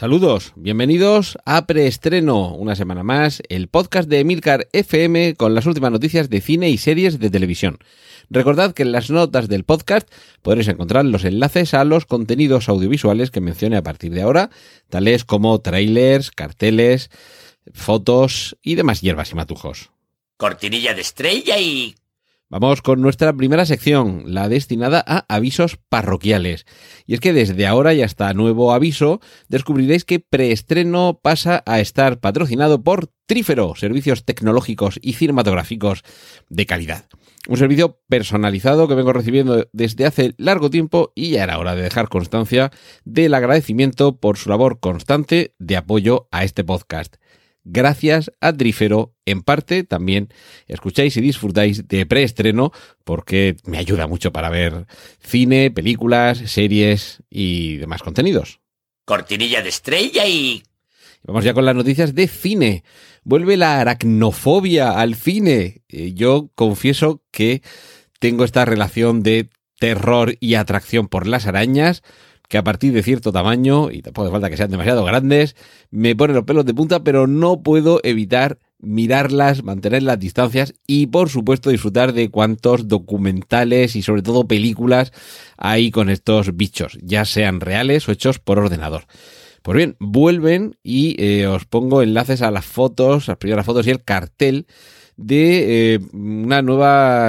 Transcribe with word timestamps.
Saludos, 0.00 0.54
bienvenidos 0.56 1.36
a 1.44 1.66
Preestreno, 1.66 2.54
una 2.54 2.74
semana 2.74 3.02
más, 3.02 3.42
el 3.50 3.68
podcast 3.68 4.08
de 4.08 4.20
Emilcar 4.20 4.66
FM 4.72 5.34
con 5.34 5.54
las 5.54 5.66
últimas 5.66 5.92
noticias 5.92 6.30
de 6.30 6.40
cine 6.40 6.70
y 6.70 6.78
series 6.78 7.18
de 7.18 7.28
televisión. 7.28 7.76
Recordad 8.30 8.72
que 8.72 8.82
en 8.82 8.92
las 8.92 9.10
notas 9.10 9.46
del 9.46 9.64
podcast 9.64 10.10
podréis 10.40 10.68
encontrar 10.68 11.04
los 11.04 11.26
enlaces 11.26 11.74
a 11.74 11.84
los 11.84 12.06
contenidos 12.06 12.70
audiovisuales 12.70 13.30
que 13.30 13.42
mencione 13.42 13.76
a 13.76 13.82
partir 13.82 14.12
de 14.14 14.22
ahora, 14.22 14.48
tales 14.88 15.26
como 15.26 15.60
trailers, 15.60 16.30
carteles, 16.30 17.10
fotos 17.74 18.56
y 18.62 18.76
demás 18.76 19.02
hierbas 19.02 19.32
y 19.32 19.34
matujos. 19.34 19.90
Cortinilla 20.38 20.94
de 20.94 21.02
estrella 21.02 21.58
y... 21.58 21.94
Vamos 22.52 22.82
con 22.82 23.00
nuestra 23.00 23.32
primera 23.32 23.64
sección, 23.64 24.24
la 24.26 24.48
destinada 24.48 25.04
a 25.06 25.24
avisos 25.32 25.78
parroquiales. 25.88 26.66
Y 27.06 27.14
es 27.14 27.20
que 27.20 27.32
desde 27.32 27.64
ahora 27.64 27.94
y 27.94 28.02
hasta 28.02 28.34
nuevo 28.34 28.72
aviso, 28.72 29.20
descubriréis 29.48 30.04
que 30.04 30.18
Preestreno 30.18 31.20
pasa 31.22 31.62
a 31.64 31.78
estar 31.78 32.18
patrocinado 32.18 32.82
por 32.82 33.12
Trífero, 33.26 33.76
servicios 33.76 34.24
tecnológicos 34.24 34.98
y 35.00 35.12
cinematográficos 35.12 36.02
de 36.48 36.66
calidad. 36.66 37.04
Un 37.46 37.56
servicio 37.56 38.00
personalizado 38.08 38.88
que 38.88 38.96
vengo 38.96 39.12
recibiendo 39.12 39.68
desde 39.72 40.06
hace 40.06 40.34
largo 40.36 40.70
tiempo 40.70 41.12
y 41.14 41.30
ya 41.30 41.44
era 41.44 41.56
hora 41.56 41.76
de 41.76 41.82
dejar 41.82 42.08
constancia 42.08 42.72
del 43.04 43.32
agradecimiento 43.34 44.16
por 44.16 44.38
su 44.38 44.48
labor 44.48 44.80
constante 44.80 45.54
de 45.60 45.76
apoyo 45.76 46.26
a 46.32 46.42
este 46.42 46.64
podcast 46.64 47.14
gracias 47.64 48.32
a 48.40 48.52
Trífero, 48.52 49.14
en 49.30 49.42
parte 49.42 49.84
también 49.84 50.28
escucháis 50.66 51.16
y 51.16 51.20
disfrutáis 51.20 51.88
de 51.88 52.06
preestreno 52.06 52.72
porque 53.04 53.56
me 53.64 53.78
ayuda 53.78 54.06
mucho 54.06 54.32
para 54.32 54.50
ver 54.50 54.86
cine, 55.20 55.70
películas, 55.70 56.38
series 56.38 57.22
y 57.30 57.76
demás 57.76 58.02
contenidos. 58.02 58.60
Cortinilla 59.04 59.62
de 59.62 59.68
estrella 59.68 60.26
y... 60.26 60.62
Vamos 61.22 61.44
ya 61.44 61.52
con 61.52 61.66
las 61.66 61.74
noticias 61.74 62.14
de 62.14 62.28
cine. 62.28 62.82
Vuelve 63.24 63.56
la 63.56 63.80
aracnofobia 63.80 64.92
al 64.92 65.14
cine. 65.16 65.82
Eh, 65.88 66.14
Yo 66.14 66.50
confieso 66.54 67.22
que 67.30 67.62
tengo 68.18 68.44
esta 68.44 68.64
relación 68.64 69.22
de 69.22 69.50
terror 69.78 70.36
y 70.40 70.54
atracción 70.54 71.08
por 71.08 71.26
las 71.26 71.46
arañas 71.46 72.02
que 72.50 72.58
a 72.58 72.64
partir 72.64 72.92
de 72.92 73.04
cierto 73.04 73.30
tamaño, 73.30 73.92
y 73.92 74.02
tampoco 74.02 74.26
hace 74.26 74.32
falta 74.32 74.50
que 74.50 74.56
sean 74.56 74.72
demasiado 74.72 75.04
grandes, 75.04 75.54
me 75.92 76.16
ponen 76.16 76.34
los 76.34 76.44
pelos 76.44 76.66
de 76.66 76.74
punta, 76.74 77.04
pero 77.04 77.28
no 77.28 77.62
puedo 77.62 78.00
evitar 78.02 78.58
mirarlas, 78.82 79.62
mantener 79.62 80.02
las 80.02 80.18
distancias 80.18 80.74
y 80.86 81.06
por 81.06 81.28
supuesto 81.28 81.70
disfrutar 81.70 82.12
de 82.12 82.30
cuantos 82.30 82.88
documentales 82.88 83.96
y 83.96 84.02
sobre 84.02 84.22
todo 84.22 84.48
películas 84.48 85.12
hay 85.56 85.90
con 85.90 86.10
estos 86.10 86.56
bichos, 86.56 86.98
ya 87.02 87.24
sean 87.24 87.60
reales 87.60 88.08
o 88.08 88.12
hechos 88.12 88.38
por 88.38 88.58
ordenador. 88.58 89.04
Pues 89.62 89.76
bien, 89.76 89.96
vuelven 90.00 90.78
y 90.82 91.22
eh, 91.22 91.46
os 91.46 91.66
pongo 91.66 92.02
enlaces 92.02 92.40
a 92.40 92.50
las 92.50 92.64
fotos, 92.64 93.28
las 93.28 93.36
primeras 93.36 93.66
fotos 93.66 93.86
y 93.86 93.90
el 93.90 94.02
cartel 94.02 94.66
de 95.16 95.94
eh, 95.94 95.98
una 96.14 96.62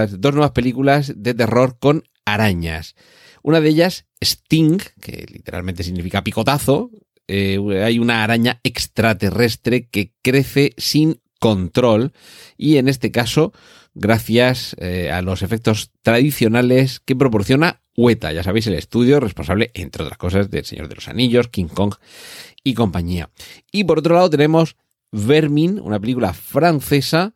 dos 0.08 0.33
nuevas 0.33 0.52
películas 0.52 1.13
de 1.15 1.33
terror 1.33 1.77
con 1.77 2.03
arañas. 2.25 2.95
Una 3.43 3.59
de 3.59 3.69
ellas, 3.69 4.05
Sting, 4.23 4.77
que 5.02 5.25
literalmente 5.30 5.83
significa 5.83 6.23
picotazo. 6.23 6.91
Eh, 7.27 7.59
hay 7.83 7.99
una 7.99 8.23
araña 8.23 8.61
extraterrestre 8.63 9.87
que 9.89 10.14
crece 10.21 10.73
sin 10.77 11.21
control 11.41 12.13
y 12.55 12.77
en 12.77 12.87
este 12.87 13.11
caso 13.11 13.52
gracias 13.95 14.75
eh, 14.79 15.11
a 15.11 15.23
los 15.23 15.41
efectos 15.41 15.91
tradicionales 16.03 16.99
que 16.99 17.15
proporciona 17.15 17.81
Weta, 17.97 18.31
ya 18.31 18.43
sabéis, 18.43 18.67
el 18.67 18.75
estudio 18.75 19.19
responsable, 19.19 19.71
entre 19.73 20.03
otras 20.03 20.17
cosas, 20.17 20.49
del 20.49 20.63
Señor 20.63 20.87
de 20.87 20.95
los 20.95 21.09
Anillos, 21.09 21.49
King 21.49 21.65
Kong 21.65 21.95
y 22.63 22.73
compañía. 22.73 23.29
Y 23.71 23.83
por 23.83 23.99
otro 23.99 24.15
lado 24.15 24.29
tenemos 24.29 24.77
Vermin, 25.11 25.79
una 25.81 25.99
película 25.99 26.33
francesa 26.33 27.33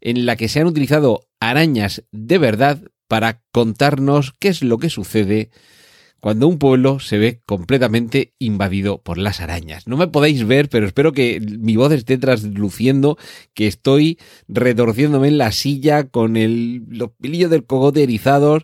en 0.00 0.24
la 0.24 0.36
que 0.36 0.48
se 0.48 0.60
han 0.60 0.66
utilizado 0.66 1.26
arañas 1.40 2.04
de 2.10 2.38
verdad 2.38 2.80
para 3.06 3.42
contarnos 3.52 4.32
qué 4.38 4.48
es 4.48 4.62
lo 4.62 4.78
que 4.78 4.88
sucede 4.88 5.50
cuando 6.22 6.46
un 6.46 6.60
pueblo 6.60 7.00
se 7.00 7.18
ve 7.18 7.40
completamente 7.46 8.32
invadido 8.38 9.02
por 9.02 9.18
las 9.18 9.40
arañas. 9.40 9.88
No 9.88 9.96
me 9.96 10.06
podéis 10.06 10.46
ver, 10.46 10.68
pero 10.68 10.86
espero 10.86 11.10
que 11.10 11.40
mi 11.40 11.74
voz 11.74 11.90
esté 11.90 12.16
trasluciendo, 12.16 13.18
que 13.54 13.66
estoy 13.66 14.20
retorciéndome 14.46 15.26
en 15.26 15.38
la 15.38 15.50
silla 15.50 16.04
con 16.04 16.36
el, 16.36 16.84
los 16.88 17.10
pilillos 17.20 17.50
del 17.50 17.66
cogote 17.66 18.04
erizados 18.04 18.62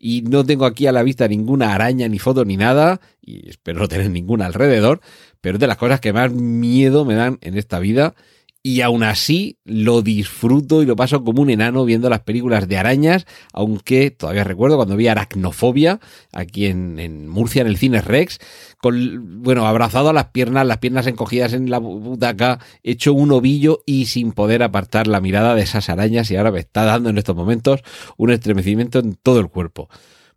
y 0.00 0.22
no 0.22 0.44
tengo 0.44 0.66
aquí 0.66 0.88
a 0.88 0.92
la 0.92 1.04
vista 1.04 1.28
ninguna 1.28 1.76
araña, 1.76 2.08
ni 2.08 2.18
foto, 2.18 2.44
ni 2.44 2.56
nada, 2.56 3.00
y 3.22 3.50
espero 3.50 3.78
no 3.78 3.86
tener 3.86 4.10
ninguna 4.10 4.46
alrededor, 4.46 5.00
pero 5.40 5.58
es 5.58 5.60
de 5.60 5.68
las 5.68 5.76
cosas 5.76 6.00
que 6.00 6.12
más 6.12 6.32
miedo 6.32 7.04
me 7.04 7.14
dan 7.14 7.38
en 7.40 7.56
esta 7.56 7.78
vida 7.78 8.16
y 8.66 8.80
aún 8.80 9.04
así 9.04 9.58
lo 9.64 10.02
disfruto 10.02 10.82
y 10.82 10.86
lo 10.86 10.96
paso 10.96 11.22
como 11.22 11.40
un 11.40 11.50
enano 11.50 11.84
viendo 11.84 12.10
las 12.10 12.22
películas 12.22 12.66
de 12.66 12.76
arañas, 12.76 13.24
aunque 13.52 14.10
todavía 14.10 14.42
recuerdo 14.42 14.74
cuando 14.74 14.96
vi 14.96 15.06
Aracnofobia 15.06 16.00
aquí 16.32 16.66
en, 16.66 16.98
en, 16.98 17.28
Murcia 17.28 17.62
en 17.62 17.68
el 17.68 17.76
Cine 17.76 18.00
Rex, 18.00 18.40
con, 18.78 19.40
bueno, 19.44 19.68
abrazado 19.68 20.08
a 20.08 20.12
las 20.12 20.30
piernas, 20.30 20.66
las 20.66 20.78
piernas 20.78 21.06
encogidas 21.06 21.52
en 21.52 21.70
la 21.70 21.78
butaca, 21.78 22.58
hecho 22.82 23.12
un 23.12 23.30
ovillo 23.30 23.84
y 23.86 24.06
sin 24.06 24.32
poder 24.32 24.64
apartar 24.64 25.06
la 25.06 25.20
mirada 25.20 25.54
de 25.54 25.62
esas 25.62 25.88
arañas 25.88 26.28
y 26.32 26.36
ahora 26.36 26.50
me 26.50 26.58
está 26.58 26.82
dando 26.82 27.08
en 27.08 27.18
estos 27.18 27.36
momentos 27.36 27.82
un 28.16 28.32
estremecimiento 28.32 28.98
en 28.98 29.14
todo 29.14 29.38
el 29.38 29.46
cuerpo. 29.46 29.88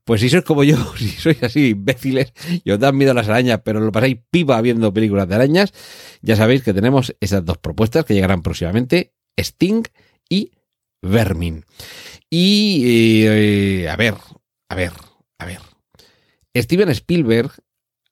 Pues 0.10 0.22
si 0.22 0.30
sois 0.30 0.44
como 0.44 0.64
yo, 0.64 0.76
si 0.98 1.10
sois 1.10 1.38
así 1.44 1.68
imbéciles 1.70 2.34
y 2.64 2.72
os 2.72 2.80
dan 2.80 2.98
miedo 2.98 3.12
a 3.12 3.14
las 3.14 3.30
arañas, 3.30 3.62
pero 3.64 3.80
lo 3.80 3.92
pasáis 3.92 4.18
pipa 4.32 4.60
viendo 4.60 4.92
películas 4.92 5.30
de 5.30 5.36
arañas, 5.36 5.72
ya 6.24 6.36
sabéis 6.36 6.64
que 6.64 6.74
tenemos 6.74 7.16
esas 7.20 7.46
dos 7.46 7.60
propuestas 7.60 8.06
que 8.06 8.16
llegarán 8.16 8.42
próximamente, 8.42 9.14
Sting 9.40 9.84
y 10.28 10.54
Vermin. 11.04 11.64
Y 12.28 12.82
eh, 12.88 13.88
a 13.88 13.96
ver, 13.98 14.16
a 14.70 14.74
ver, 14.74 14.94
a 15.38 15.46
ver. 15.46 15.60
Steven 16.58 16.90
Spielberg 16.90 17.52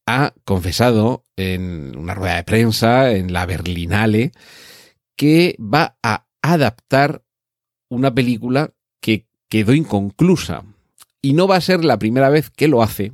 ha 0.05 0.35
confesado 0.45 1.25
en 1.35 1.97
una 1.97 2.13
rueda 2.13 2.35
de 2.35 2.43
prensa 2.43 3.11
en 3.11 3.33
la 3.33 3.47
Berlinale 3.47 4.33
que 5.15 5.55
va 5.59 5.97
a 6.03 6.27
adaptar 6.43 7.23
una 7.89 8.13
película 8.13 8.75
que 9.01 9.25
quedó 9.49 9.73
inconclusa 9.73 10.63
y 11.21 11.33
no 11.33 11.47
va 11.47 11.57
a 11.57 11.61
ser 11.61 11.83
la 11.83 11.99
primera 11.99 12.29
vez 12.29 12.49
que 12.49 12.67
lo 12.67 12.81
hace, 12.81 13.13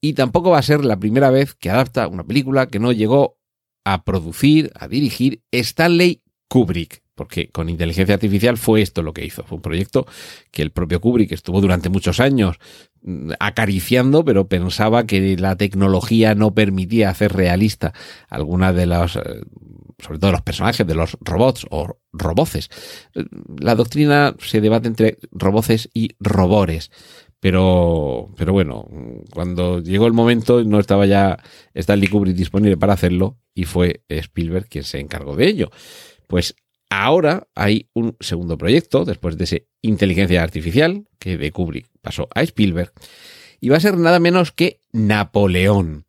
y 0.00 0.14
tampoco 0.14 0.50
va 0.50 0.58
a 0.58 0.62
ser 0.62 0.84
la 0.84 0.98
primera 0.98 1.30
vez 1.30 1.54
que 1.54 1.70
adapta 1.70 2.08
una 2.08 2.24
película 2.24 2.66
que 2.66 2.80
no 2.80 2.92
llegó 2.92 3.38
a 3.84 4.04
producir, 4.04 4.72
a 4.74 4.88
dirigir 4.88 5.42
Stanley 5.52 6.22
Kubrick, 6.48 7.02
porque 7.14 7.48
con 7.50 7.68
inteligencia 7.68 8.14
artificial 8.14 8.58
fue 8.58 8.82
esto 8.82 9.02
lo 9.02 9.12
que 9.12 9.24
hizo. 9.24 9.44
Fue 9.44 9.56
un 9.56 9.62
proyecto 9.62 10.06
que 10.50 10.62
el 10.62 10.70
propio 10.70 11.00
Kubrick 11.00 11.32
estuvo 11.32 11.60
durante 11.60 11.88
muchos 11.88 12.20
años 12.20 12.56
acariciando, 13.38 14.24
pero 14.24 14.48
pensaba 14.48 15.06
que 15.06 15.36
la 15.36 15.56
tecnología 15.56 16.34
no 16.34 16.54
permitía 16.54 17.10
hacer 17.10 17.32
realista 17.32 17.92
alguna 18.28 18.72
de 18.72 18.86
las 18.86 19.12
sobre 19.12 20.18
todo 20.18 20.32
los 20.32 20.42
personajes 20.42 20.86
de 20.86 20.94
los 20.94 21.16
robots 21.20 21.66
o 21.70 21.96
roboces. 22.12 22.70
La 23.60 23.74
doctrina 23.74 24.34
se 24.38 24.60
debate 24.60 24.88
entre 24.88 25.18
roboces 25.30 25.88
y 25.94 26.10
robores. 26.20 26.90
Pero, 27.40 28.32
pero 28.36 28.52
bueno, 28.52 28.88
cuando 29.32 29.80
llegó 29.80 30.06
el 30.06 30.12
momento 30.12 30.62
no 30.62 30.78
estaba 30.78 31.06
ya 31.06 31.42
Stanley 31.74 32.06
Kubrick 32.06 32.36
disponible 32.36 32.76
para 32.76 32.92
hacerlo 32.92 33.38
y 33.52 33.64
fue 33.64 34.04
Spielberg 34.08 34.68
quien 34.68 34.84
se 34.84 35.00
encargó 35.00 35.34
de 35.34 35.48
ello. 35.48 35.70
Pues 36.28 36.54
ahora 36.88 37.48
hay 37.56 37.88
un 37.94 38.16
segundo 38.20 38.56
proyecto 38.56 39.04
después 39.04 39.36
de 39.36 39.44
ese 39.44 39.66
inteligencia 39.80 40.42
artificial 40.42 41.08
que 41.18 41.36
de 41.36 41.50
Kubrick 41.50 41.88
pasó 42.00 42.28
a 42.34 42.42
Spielberg 42.42 42.92
y 43.60 43.70
va 43.70 43.78
a 43.78 43.80
ser 43.80 43.96
nada 43.96 44.20
menos 44.20 44.52
que 44.52 44.80
Napoleón. 44.92 46.04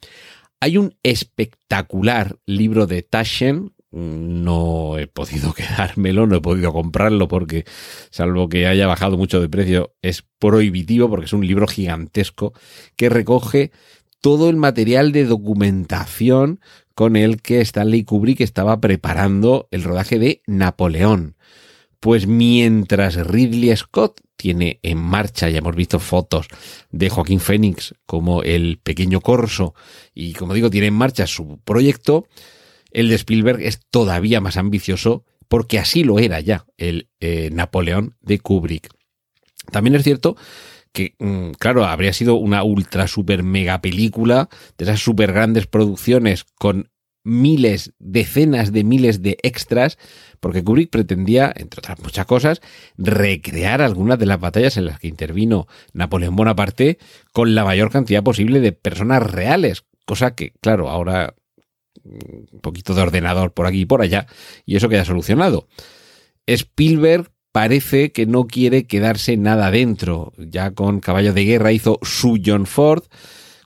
Hay 0.60 0.78
un 0.78 0.96
espectacular 1.04 2.38
libro 2.46 2.86
de 2.86 3.02
Taschen 3.02 3.74
no 3.94 4.98
he 4.98 5.08
podido 5.08 5.54
quedármelo, 5.56 6.28
no 6.28 6.36
he 6.36 6.42
podido 6.42 6.74
comprarlo 6.74 7.28
porque, 7.28 7.64
salvo 8.10 8.50
que 8.50 8.68
haya 8.68 8.88
bajado 8.88 9.18
mucho 9.18 9.40
de 9.40 9.50
precio, 9.50 9.94
es 10.02 10.24
prohibitivo 10.40 11.10
porque 11.10 11.26
es 11.26 11.34
un 11.34 11.46
libro 11.46 11.68
gigantesco 11.68 12.54
que 12.96 13.10
recoge 13.10 13.72
todo 14.20 14.50
el 14.50 14.56
material 14.56 15.12
de 15.12 15.26
documentación 15.26 16.60
con 16.96 17.16
el 17.16 17.42
que 17.42 17.62
Stanley 17.62 18.04
Kubrick 18.04 18.42
estaba 18.42 18.80
preparando 18.80 19.68
el 19.72 19.84
rodaje 19.84 20.20
de 20.20 20.42
Napoleón. 20.48 21.36
Pues 22.00 22.28
mientras 22.28 23.16
Ridley 23.16 23.76
Scott 23.76 24.20
tiene 24.36 24.80
en 24.84 24.98
marcha, 24.98 25.50
ya 25.50 25.60
hemos 25.60 25.76
visto 25.76 26.00
fotos 26.00 26.48
de 26.92 27.10
Joaquín 27.10 27.40
Fénix 27.40 27.96
como 28.06 28.44
el 28.44 28.80
pequeño 28.84 29.22
corso 29.22 29.74
y 30.14 30.34
como 30.34 30.54
digo, 30.54 30.70
tiene 30.70 30.88
en 30.88 30.96
marcha 30.96 31.28
su 31.28 31.60
proyecto, 31.64 32.28
el 32.94 33.10
de 33.10 33.16
Spielberg 33.16 33.62
es 33.62 33.82
todavía 33.90 34.40
más 34.40 34.58
ambicioso 34.58 35.26
porque 35.48 35.80
así 35.80 36.04
lo 36.04 36.20
era 36.20 36.40
ya 36.40 36.66
el 36.78 37.10
eh, 37.20 37.50
Napoleón 37.52 38.16
de 38.22 38.40
Kubrick. 38.40 38.90
También 39.72 39.96
es 39.96 40.04
cierto 40.04 40.36
que, 40.92 41.16
mm, 41.20 41.52
claro, 41.60 41.86
habría 41.86 42.14
sido 42.14 42.36
una 42.36 42.64
ultra 42.64 43.08
super 43.08 43.44
mega 43.44 43.82
película 43.82 44.50
de 44.78 44.86
esas 44.86 45.02
super 45.02 45.34
grandes 45.34 45.68
producciones 45.68 46.46
con 46.58 46.90
miles, 47.24 47.94
decenas 48.00 48.72
de 48.72 48.84
miles 48.84 49.22
de 49.22 49.38
extras, 49.44 49.98
porque 50.40 50.64
Kubrick 50.64 50.90
pretendía, 50.90 51.52
entre 51.56 51.80
otras 51.80 52.00
muchas 52.00 52.26
cosas, 52.26 52.62
recrear 52.98 53.82
algunas 53.82 54.20
de 54.20 54.26
las 54.26 54.40
batallas 54.40 54.78
en 54.78 54.86
las 54.86 55.00
que 55.00 55.08
intervino 55.08 55.68
Napoleón 55.94 56.36
Bonaparte 56.36 56.98
con 57.32 57.56
la 57.56 57.64
mayor 57.64 57.92
cantidad 57.92 58.24
posible 58.24 58.60
de 58.60 58.74
personas 58.74 59.24
reales, 59.24 59.86
cosa 60.06 60.36
que, 60.36 60.52
claro, 60.62 60.90
ahora 60.90 61.36
un 62.04 62.60
poquito 62.62 62.94
de 62.94 63.02
ordenador 63.02 63.54
por 63.54 63.66
aquí 63.66 63.82
y 63.82 63.86
por 63.86 64.02
allá, 64.02 64.28
y 64.66 64.76
eso 64.76 64.90
queda 64.90 65.06
solucionado. 65.06 65.68
Spielberg 66.48 67.32
parece 67.52 68.12
que 68.12 68.26
no 68.26 68.48
quiere 68.48 68.86
quedarse 68.86 69.38
nada 69.38 69.72
dentro. 69.72 70.34
Ya 70.38 70.72
con 70.72 71.00
Caballo 71.00 71.34
de 71.34 71.46
Guerra 71.46 71.72
hizo 71.72 72.00
su 72.02 72.42
John 72.44 72.66
Ford, 72.66 73.04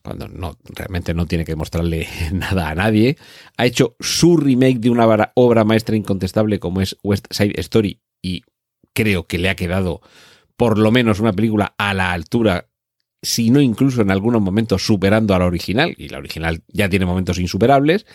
cuando 0.03 0.27
no, 0.27 0.57
realmente 0.69 1.13
no 1.13 1.25
tiene 1.25 1.45
que 1.45 1.55
mostrarle 1.55 2.07
nada 2.33 2.69
a 2.69 2.75
nadie. 2.75 3.17
Ha 3.57 3.65
hecho 3.65 3.95
su 3.99 4.37
remake 4.37 4.79
de 4.79 4.89
una 4.89 5.31
obra 5.35 5.63
maestra 5.63 5.95
incontestable 5.95 6.59
como 6.59 6.81
es 6.81 6.95
West 7.03 7.25
Side 7.31 7.59
Story 7.59 8.01
y 8.21 8.43
creo 8.93 9.27
que 9.27 9.37
le 9.37 9.49
ha 9.49 9.55
quedado 9.55 10.01
por 10.57 10.77
lo 10.77 10.91
menos 10.91 11.19
una 11.19 11.33
película 11.33 11.75
a 11.77 11.93
la 11.93 12.11
altura, 12.11 12.67
si 13.27 13.49
no 13.49 13.59
incluso 13.59 14.01
en 14.01 14.11
algunos 14.11 14.41
momentos 14.41 14.85
superando 14.85 15.35
a 15.35 15.39
la 15.39 15.45
original, 15.45 15.93
y 15.97 16.09
la 16.09 16.17
original 16.17 16.61
ya 16.69 16.89
tiene 16.89 17.05
momentos 17.05 17.39
insuperables. 17.39 18.05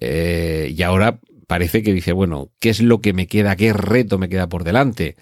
Eh, 0.00 0.74
y 0.76 0.82
ahora 0.82 1.20
parece 1.46 1.82
que 1.82 1.92
dice, 1.92 2.12
bueno, 2.12 2.50
¿qué 2.58 2.70
es 2.70 2.80
lo 2.80 3.00
que 3.00 3.12
me 3.12 3.26
queda? 3.28 3.56
¿Qué 3.56 3.72
reto 3.72 4.18
me 4.18 4.28
queda 4.28 4.48
por 4.48 4.64
delante? 4.64 5.16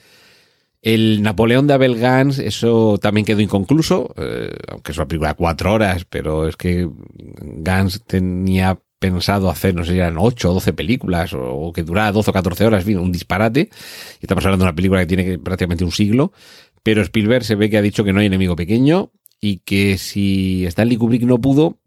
El 0.81 1.23
Napoleón 1.23 1.67
de 1.67 1.75
Abel 1.75 1.99
Gans, 1.99 2.39
eso 2.39 2.99
también 2.99 3.25
quedó 3.25 3.41
inconcluso, 3.41 4.15
eh, 4.17 4.51
aunque 4.69 4.93
es 4.93 4.99
una 4.99 5.09
película 5.09 5.31
de 5.31 5.37
cuatro 5.37 5.73
horas, 5.73 6.05
pero 6.05 6.47
es 6.49 6.57
que 6.57 6.89
Gans 7.41 8.05
tenía 8.07 8.79
pensado 8.99 9.51
hacer, 9.51 9.75
no 9.75 9.85
sé 9.85 9.93
si 9.93 9.99
eran 9.99 10.17
ocho 10.19 10.51
o 10.51 10.55
doce 10.55 10.73
películas, 10.73 11.33
o, 11.35 11.73
que 11.75 11.83
durara 11.83 12.13
12 12.13 12.31
o 12.31 12.33
14 12.33 12.65
horas, 12.67 12.87
en 12.87 12.99
un 12.99 13.13
disparate. 13.13 13.69
Y 14.21 14.25
estamos 14.25 14.45
hablando 14.45 14.65
de 14.65 14.69
una 14.69 14.77
película 14.77 15.01
que 15.01 15.07
tiene 15.07 15.39
prácticamente 15.39 15.85
un 15.85 15.93
siglo, 15.93 16.33
pero 16.85 17.03
Spielberg 17.03 17.43
se 17.45 17.57
ve 17.57 17.69
que 17.69 17.79
ha 17.79 17.83
dicho 17.83 18.05
que 18.05 18.13
no 18.13 18.21
hay 18.21 18.27
enemigo 18.27 18.55
pequeño 18.55 19.11
y 19.41 19.59
que 19.59 19.99
si 19.99 20.65
Stanley 20.67 20.97
Kubrick 20.97 21.23
no 21.23 21.41
pudo, 21.41 21.81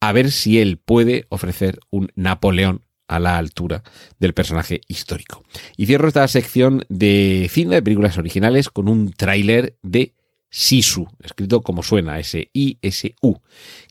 a 0.00 0.12
ver 0.12 0.30
si 0.30 0.60
él 0.60 0.76
puede 0.76 1.24
ofrecer 1.30 1.78
un 1.90 2.10
Napoleón 2.16 2.82
a 3.08 3.20
la 3.20 3.38
altura 3.38 3.84
del 4.18 4.34
personaje 4.34 4.80
histórico. 4.88 5.44
Y 5.76 5.86
cierro 5.86 6.08
esta 6.08 6.26
sección 6.26 6.84
de 6.88 7.48
cine 7.50 7.76
de 7.76 7.82
películas 7.82 8.18
originales 8.18 8.68
con 8.68 8.88
un 8.88 9.12
tráiler 9.12 9.76
de 9.82 10.14
Sisu, 10.50 11.06
escrito 11.22 11.62
como 11.62 11.84
suena, 11.84 12.18
S-I-S-U, 12.18 13.40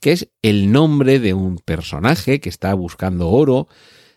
que 0.01 0.11
es 0.11 0.29
el 0.41 0.71
nombre 0.71 1.19
de 1.19 1.33
un 1.33 1.59
personaje 1.59 2.41
que 2.41 2.49
está 2.49 2.73
buscando 2.73 3.29
oro 3.29 3.69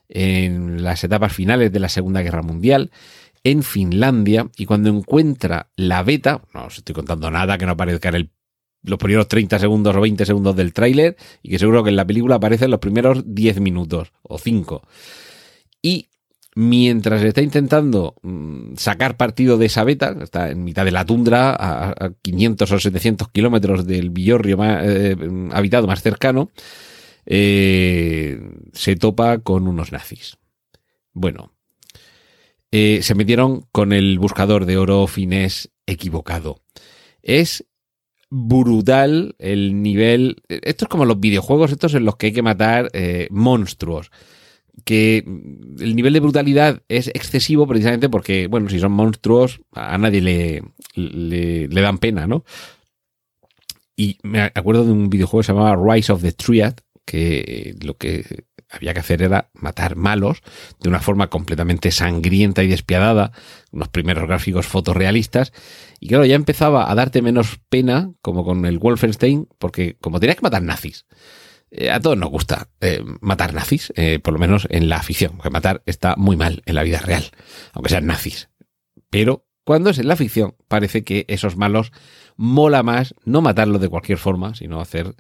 en 0.08 0.82
las 0.82 1.04
etapas 1.04 1.32
finales 1.32 1.70
de 1.70 1.80
la 1.80 1.88
Segunda 1.88 2.22
Guerra 2.22 2.42
Mundial 2.42 2.90
en 3.50 3.62
Finlandia 3.62 4.48
y 4.56 4.66
cuando 4.66 4.90
encuentra 4.90 5.70
la 5.76 6.02
beta, 6.02 6.42
no 6.54 6.66
os 6.66 6.78
estoy 6.78 6.94
contando 6.94 7.30
nada 7.30 7.58
que 7.58 7.66
no 7.66 7.72
aparezca 7.72 8.10
en 8.10 8.30
los 8.82 8.98
primeros 8.98 9.28
30 9.28 9.58
segundos 9.58 9.96
o 9.96 10.00
20 10.00 10.24
segundos 10.26 10.56
del 10.56 10.72
tráiler 10.72 11.16
y 11.42 11.50
que 11.50 11.58
seguro 11.58 11.82
que 11.82 11.90
en 11.90 11.96
la 11.96 12.06
película 12.06 12.36
aparecen 12.36 12.70
los 12.70 12.80
primeros 12.80 13.22
10 13.26 13.60
minutos 13.60 14.12
o 14.22 14.38
5. 14.38 14.82
Y 15.82 16.08
mientras 16.54 17.22
está 17.22 17.40
intentando 17.40 18.16
mm, 18.22 18.74
sacar 18.76 19.16
partido 19.16 19.58
de 19.58 19.66
esa 19.66 19.84
beta, 19.84 20.16
está 20.20 20.50
en 20.50 20.64
mitad 20.64 20.84
de 20.84 20.90
la 20.90 21.04
tundra, 21.04 21.56
a, 21.58 22.10
500 22.22 22.72
o 22.72 22.78
700 22.80 23.28
kilómetros 23.28 23.86
del 23.86 24.10
villorrio 24.10 24.56
más, 24.56 24.82
eh, 24.84 25.16
habitado 25.52 25.86
más 25.86 26.02
cercano, 26.02 26.50
eh, 27.26 28.40
se 28.72 28.96
topa 28.96 29.38
con 29.38 29.68
unos 29.68 29.92
nazis. 29.92 30.36
Bueno, 31.12 31.52
eh, 32.70 33.00
se 33.02 33.14
metieron 33.14 33.66
con 33.72 33.92
el 33.92 34.18
buscador 34.18 34.66
de 34.66 34.76
oro 34.76 35.06
finés 35.06 35.70
equivocado. 35.86 36.62
Es 37.22 37.66
brutal 38.30 39.34
el 39.38 39.82
nivel. 39.82 40.42
Esto 40.48 40.84
es 40.84 40.88
como 40.88 41.04
los 41.04 41.20
videojuegos, 41.20 41.72
estos 41.72 41.94
en 41.94 42.04
los 42.04 42.16
que 42.16 42.26
hay 42.26 42.32
que 42.32 42.42
matar 42.42 42.90
eh, 42.92 43.28
monstruos. 43.30 44.10
Que 44.84 45.18
el 45.18 45.96
nivel 45.96 46.12
de 46.12 46.20
brutalidad 46.20 46.82
es 46.88 47.08
excesivo 47.08 47.66
precisamente 47.66 48.08
porque, 48.08 48.46
bueno, 48.46 48.68
si 48.68 48.78
son 48.78 48.92
monstruos, 48.92 49.60
a 49.72 49.98
nadie 49.98 50.20
le, 50.20 50.62
le, 50.94 51.68
le 51.68 51.80
dan 51.80 51.98
pena, 51.98 52.26
¿no? 52.26 52.44
Y 53.96 54.18
me 54.22 54.42
acuerdo 54.42 54.84
de 54.84 54.92
un 54.92 55.10
videojuego 55.10 55.40
que 55.40 55.46
se 55.46 55.52
llamaba 55.52 55.94
Rise 55.94 56.12
of 56.12 56.22
the 56.22 56.30
Triad, 56.30 56.74
que 57.04 57.74
lo 57.82 57.96
que 57.96 58.44
había 58.70 58.94
que 58.94 59.00
hacer 59.00 59.22
era 59.22 59.50
matar 59.54 59.96
malos 59.96 60.42
de 60.80 60.88
una 60.88 61.00
forma 61.00 61.28
completamente 61.28 61.90
sangrienta 61.90 62.62
y 62.62 62.68
despiadada, 62.68 63.32
unos 63.70 63.88
primeros 63.88 64.26
gráficos 64.26 64.66
fotorrealistas, 64.66 65.52
y 66.00 66.08
claro, 66.08 66.24
ya 66.24 66.34
empezaba 66.34 66.90
a 66.90 66.94
darte 66.94 67.22
menos 67.22 67.60
pena, 67.68 68.12
como 68.20 68.44
con 68.44 68.66
el 68.66 68.78
Wolfenstein, 68.78 69.48
porque 69.58 69.96
como 70.00 70.20
tenías 70.20 70.36
que 70.36 70.42
matar 70.42 70.62
nazis, 70.62 71.06
eh, 71.70 71.90
a 71.90 72.00
todos 72.00 72.16
nos 72.16 72.30
gusta 72.30 72.68
eh, 72.80 73.02
matar 73.20 73.52
nazis, 73.52 73.92
eh, 73.96 74.18
por 74.20 74.32
lo 74.32 74.38
menos 74.38 74.66
en 74.70 74.88
la 74.88 74.96
afición, 74.96 75.32
porque 75.36 75.50
matar 75.50 75.82
está 75.86 76.16
muy 76.16 76.36
mal 76.36 76.62
en 76.66 76.74
la 76.74 76.82
vida 76.82 77.00
real, 77.00 77.24
aunque 77.72 77.90
sean 77.90 78.06
nazis. 78.06 78.48
Pero 79.10 79.46
cuando 79.64 79.90
es 79.90 79.98
en 79.98 80.08
la 80.08 80.16
ficción, 80.16 80.56
parece 80.66 81.04
que 81.04 81.26
esos 81.28 81.56
malos 81.56 81.92
mola 82.36 82.82
más 82.82 83.14
no 83.24 83.42
matarlos 83.42 83.82
de 83.82 83.90
cualquier 83.90 84.16
forma, 84.16 84.54
sino 84.54 84.80
hacer 84.80 85.14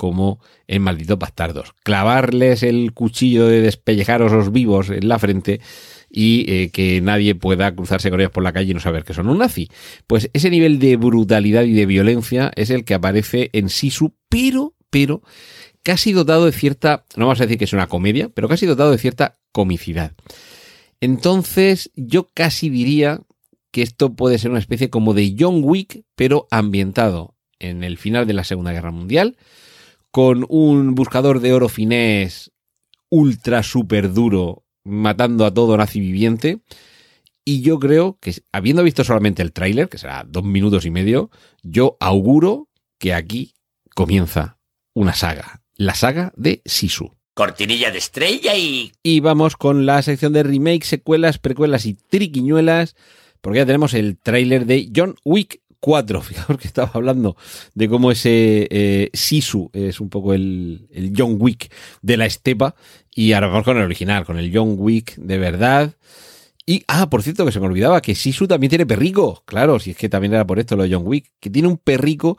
como 0.00 0.40
en 0.66 0.80
Malditos 0.80 1.18
Bastardos. 1.18 1.74
Clavarles 1.82 2.62
el 2.62 2.94
cuchillo 2.94 3.46
de 3.46 3.60
despellejaros 3.60 4.32
los 4.32 4.50
vivos 4.50 4.88
en 4.88 5.06
la 5.06 5.18
frente 5.18 5.60
y 6.08 6.50
eh, 6.50 6.70
que 6.70 7.02
nadie 7.02 7.34
pueda 7.34 7.74
cruzarse 7.74 8.08
con 8.08 8.18
ellos 8.18 8.32
por 8.32 8.42
la 8.42 8.54
calle 8.54 8.70
y 8.70 8.74
no 8.74 8.80
saber 8.80 9.04
que 9.04 9.12
son 9.12 9.28
un 9.28 9.36
nazi. 9.36 9.68
Pues 10.06 10.30
ese 10.32 10.48
nivel 10.48 10.78
de 10.78 10.96
brutalidad 10.96 11.64
y 11.64 11.74
de 11.74 11.84
violencia 11.84 12.50
es 12.56 12.70
el 12.70 12.86
que 12.86 12.94
aparece 12.94 13.50
en 13.52 13.68
Sisu, 13.68 14.14
pero, 14.30 14.72
pero, 14.88 15.20
casi 15.82 16.14
dotado 16.14 16.46
de 16.46 16.52
cierta, 16.52 17.04
no 17.14 17.26
vamos 17.26 17.42
a 17.42 17.44
decir 17.44 17.58
que 17.58 17.66
es 17.66 17.74
una 17.74 17.88
comedia, 17.88 18.30
pero 18.30 18.48
casi 18.48 18.64
dotado 18.64 18.92
de 18.92 18.98
cierta 18.98 19.38
comicidad. 19.52 20.14
Entonces, 21.02 21.90
yo 21.94 22.30
casi 22.32 22.70
diría 22.70 23.20
que 23.70 23.82
esto 23.82 24.14
puede 24.14 24.38
ser 24.38 24.50
una 24.50 24.60
especie 24.60 24.88
como 24.88 25.12
de 25.12 25.36
John 25.38 25.60
Wick, 25.62 26.04
pero 26.14 26.48
ambientado 26.50 27.34
en 27.58 27.84
el 27.84 27.98
final 27.98 28.26
de 28.26 28.32
la 28.32 28.44
Segunda 28.44 28.72
Guerra 28.72 28.92
Mundial, 28.92 29.36
con 30.10 30.46
un 30.48 30.94
buscador 30.94 31.40
de 31.40 31.52
oro 31.52 31.68
finés 31.68 32.50
ultra 33.10 33.62
super 33.62 34.12
duro 34.12 34.64
matando 34.84 35.44
a 35.44 35.52
todo 35.52 35.76
nazi 35.76 36.00
viviente. 36.00 36.60
Y 37.44 37.62
yo 37.62 37.78
creo 37.78 38.18
que, 38.20 38.34
habiendo 38.52 38.82
visto 38.82 39.02
solamente 39.02 39.42
el 39.42 39.52
tráiler, 39.52 39.88
que 39.88 39.98
será 39.98 40.24
dos 40.26 40.44
minutos 40.44 40.84
y 40.84 40.90
medio, 40.90 41.30
yo 41.62 41.96
auguro 42.00 42.68
que 42.98 43.14
aquí 43.14 43.54
comienza 43.94 44.58
una 44.94 45.14
saga. 45.14 45.62
La 45.74 45.94
saga 45.94 46.32
de 46.36 46.62
Sisu. 46.64 47.16
Cortinilla 47.34 47.90
de 47.90 47.98
estrella 47.98 48.56
y... 48.56 48.92
Y 49.02 49.20
vamos 49.20 49.56
con 49.56 49.86
la 49.86 50.02
sección 50.02 50.32
de 50.32 50.42
remakes, 50.42 50.88
secuelas, 50.88 51.38
precuelas 51.38 51.86
y 51.86 51.94
triquiñuelas, 51.94 52.96
porque 53.40 53.60
ya 53.60 53.66
tenemos 53.66 53.94
el 53.94 54.18
tráiler 54.18 54.66
de 54.66 54.90
John 54.94 55.16
Wick 55.24 55.59
4. 55.80 56.20
Fijaos 56.22 56.58
que 56.58 56.68
estaba 56.68 56.90
hablando 56.94 57.36
de 57.74 57.88
cómo 57.88 58.12
ese 58.12 58.68
eh, 58.70 59.10
Sisu 59.12 59.70
es 59.72 60.00
un 60.00 60.10
poco 60.10 60.34
el, 60.34 60.86
el, 60.92 61.12
John 61.16 61.36
Wick 61.38 61.72
de 62.02 62.16
la 62.16 62.26
estepa. 62.26 62.74
Y 63.12 63.32
ahora 63.32 63.48
vamos 63.48 63.64
con 63.64 63.76
el 63.76 63.82
original, 63.82 64.24
con 64.24 64.38
el 64.38 64.54
John 64.54 64.76
Wick 64.78 65.16
de 65.16 65.38
verdad. 65.38 65.94
Y, 66.66 66.84
ah, 66.86 67.10
por 67.10 67.22
cierto, 67.22 67.44
que 67.44 67.52
se 67.52 67.58
me 67.58 67.66
olvidaba 67.66 68.00
que 68.00 68.14
Sisu 68.14 68.46
también 68.46 68.68
tiene 68.68 68.86
perrico. 68.86 69.42
Claro, 69.44 69.80
si 69.80 69.90
es 69.90 69.96
que 69.96 70.08
también 70.08 70.34
era 70.34 70.46
por 70.46 70.58
esto 70.58 70.76
lo 70.76 70.84
de 70.84 70.94
John 70.94 71.02
Wick, 71.04 71.26
que 71.40 71.50
tiene 71.50 71.66
un 71.66 71.78
perrico 71.78 72.38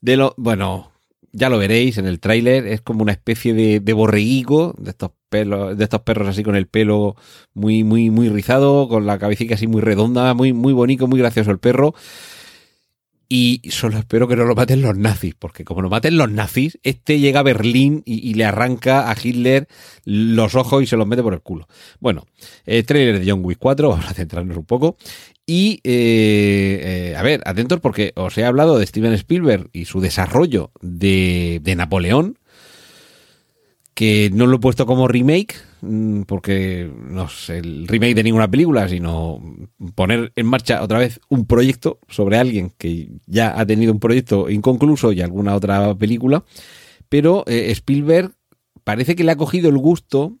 de 0.00 0.16
lo. 0.16 0.34
Bueno, 0.36 0.90
ya 1.32 1.48
lo 1.48 1.58
veréis 1.58 1.98
en 1.98 2.06
el 2.06 2.18
tráiler. 2.18 2.66
Es 2.66 2.80
como 2.80 3.02
una 3.02 3.12
especie 3.12 3.54
de, 3.54 3.78
de 3.78 3.92
borreguico, 3.92 4.74
de 4.78 4.90
estos 4.90 5.12
pelos, 5.28 5.78
de 5.78 5.84
estos 5.84 6.00
perros 6.00 6.28
así 6.28 6.42
con 6.42 6.56
el 6.56 6.66
pelo 6.66 7.14
muy, 7.54 7.84
muy, 7.84 8.10
muy 8.10 8.28
rizado, 8.28 8.88
con 8.88 9.06
la 9.06 9.18
cabecita 9.18 9.54
así 9.54 9.68
muy 9.68 9.82
redonda, 9.82 10.34
muy, 10.34 10.52
muy 10.52 10.72
bonito, 10.72 11.06
muy 11.06 11.20
gracioso 11.20 11.52
el 11.52 11.58
perro 11.58 11.94
Y 13.32 13.62
solo 13.70 13.96
espero 13.96 14.26
que 14.26 14.34
no 14.34 14.44
lo 14.44 14.56
maten 14.56 14.82
los 14.82 14.98
nazis, 14.98 15.36
porque 15.38 15.64
como 15.64 15.82
lo 15.82 15.88
maten 15.88 16.16
los 16.16 16.28
nazis, 16.28 16.80
este 16.82 17.20
llega 17.20 17.38
a 17.38 17.44
Berlín 17.44 18.02
y, 18.04 18.34
le 18.34 18.44
arranca 18.44 19.08
a 19.08 19.14
Hitler 19.14 19.68
los 20.04 20.56
ojos 20.56 20.82
y 20.82 20.88
se 20.88 20.96
los 20.96 21.06
mete 21.06 21.22
por 21.22 21.34
el 21.34 21.40
culo. 21.40 21.68
Bueno, 22.00 22.26
el 22.66 22.84
trailer 22.84 23.20
de 23.20 23.30
John 23.30 23.44
Wick 23.44 23.58
4, 23.60 23.88
vamos 23.90 24.10
a 24.10 24.14
centrarnos 24.14 24.56
un 24.56 24.64
poco. 24.64 24.96
Y, 25.46 25.74
eh, 25.84 27.12
eh, 27.12 27.16
a 27.16 27.22
ver, 27.22 27.40
atentos 27.46 27.78
porque 27.78 28.12
os 28.16 28.36
he 28.36 28.44
hablado 28.44 28.80
de 28.80 28.86
Steven 28.88 29.12
Spielberg 29.12 29.70
y 29.72 29.84
su 29.84 30.00
desarrollo 30.00 30.72
de, 30.80 31.60
de 31.62 31.76
Napoleón, 31.76 32.36
que 33.94 34.30
no 34.32 34.46
lo 34.46 34.56
he 34.56 34.60
puesto 34.60 34.86
como 34.86 35.08
remake, 35.08 35.56
mm, 35.82 36.22
porque 36.22 36.90
no 37.08 37.24
es 37.24 37.50
el 37.50 37.86
remake 37.88 38.14
de 38.14 38.22
ninguna 38.22 38.50
película, 38.50 38.88
sino 38.88 39.42
poner 39.94 40.32
en 40.36 40.46
marcha 40.46 40.82
otra 40.82 40.98
vez 40.98 41.20
un 41.28 41.46
proyecto 41.46 41.98
sobre 42.08 42.38
alguien 42.38 42.72
que 42.76 43.10
ya 43.26 43.58
ha 43.58 43.66
tenido 43.66 43.92
un 43.92 44.00
proyecto 44.00 44.48
inconcluso 44.48 45.12
y 45.12 45.20
alguna 45.20 45.54
otra 45.54 45.94
película. 45.94 46.44
Pero 47.08 47.44
eh, 47.46 47.70
Spielberg 47.72 48.32
parece 48.84 49.16
que 49.16 49.24
le 49.24 49.32
ha 49.32 49.36
cogido 49.36 49.68
el 49.68 49.78
gusto 49.78 50.38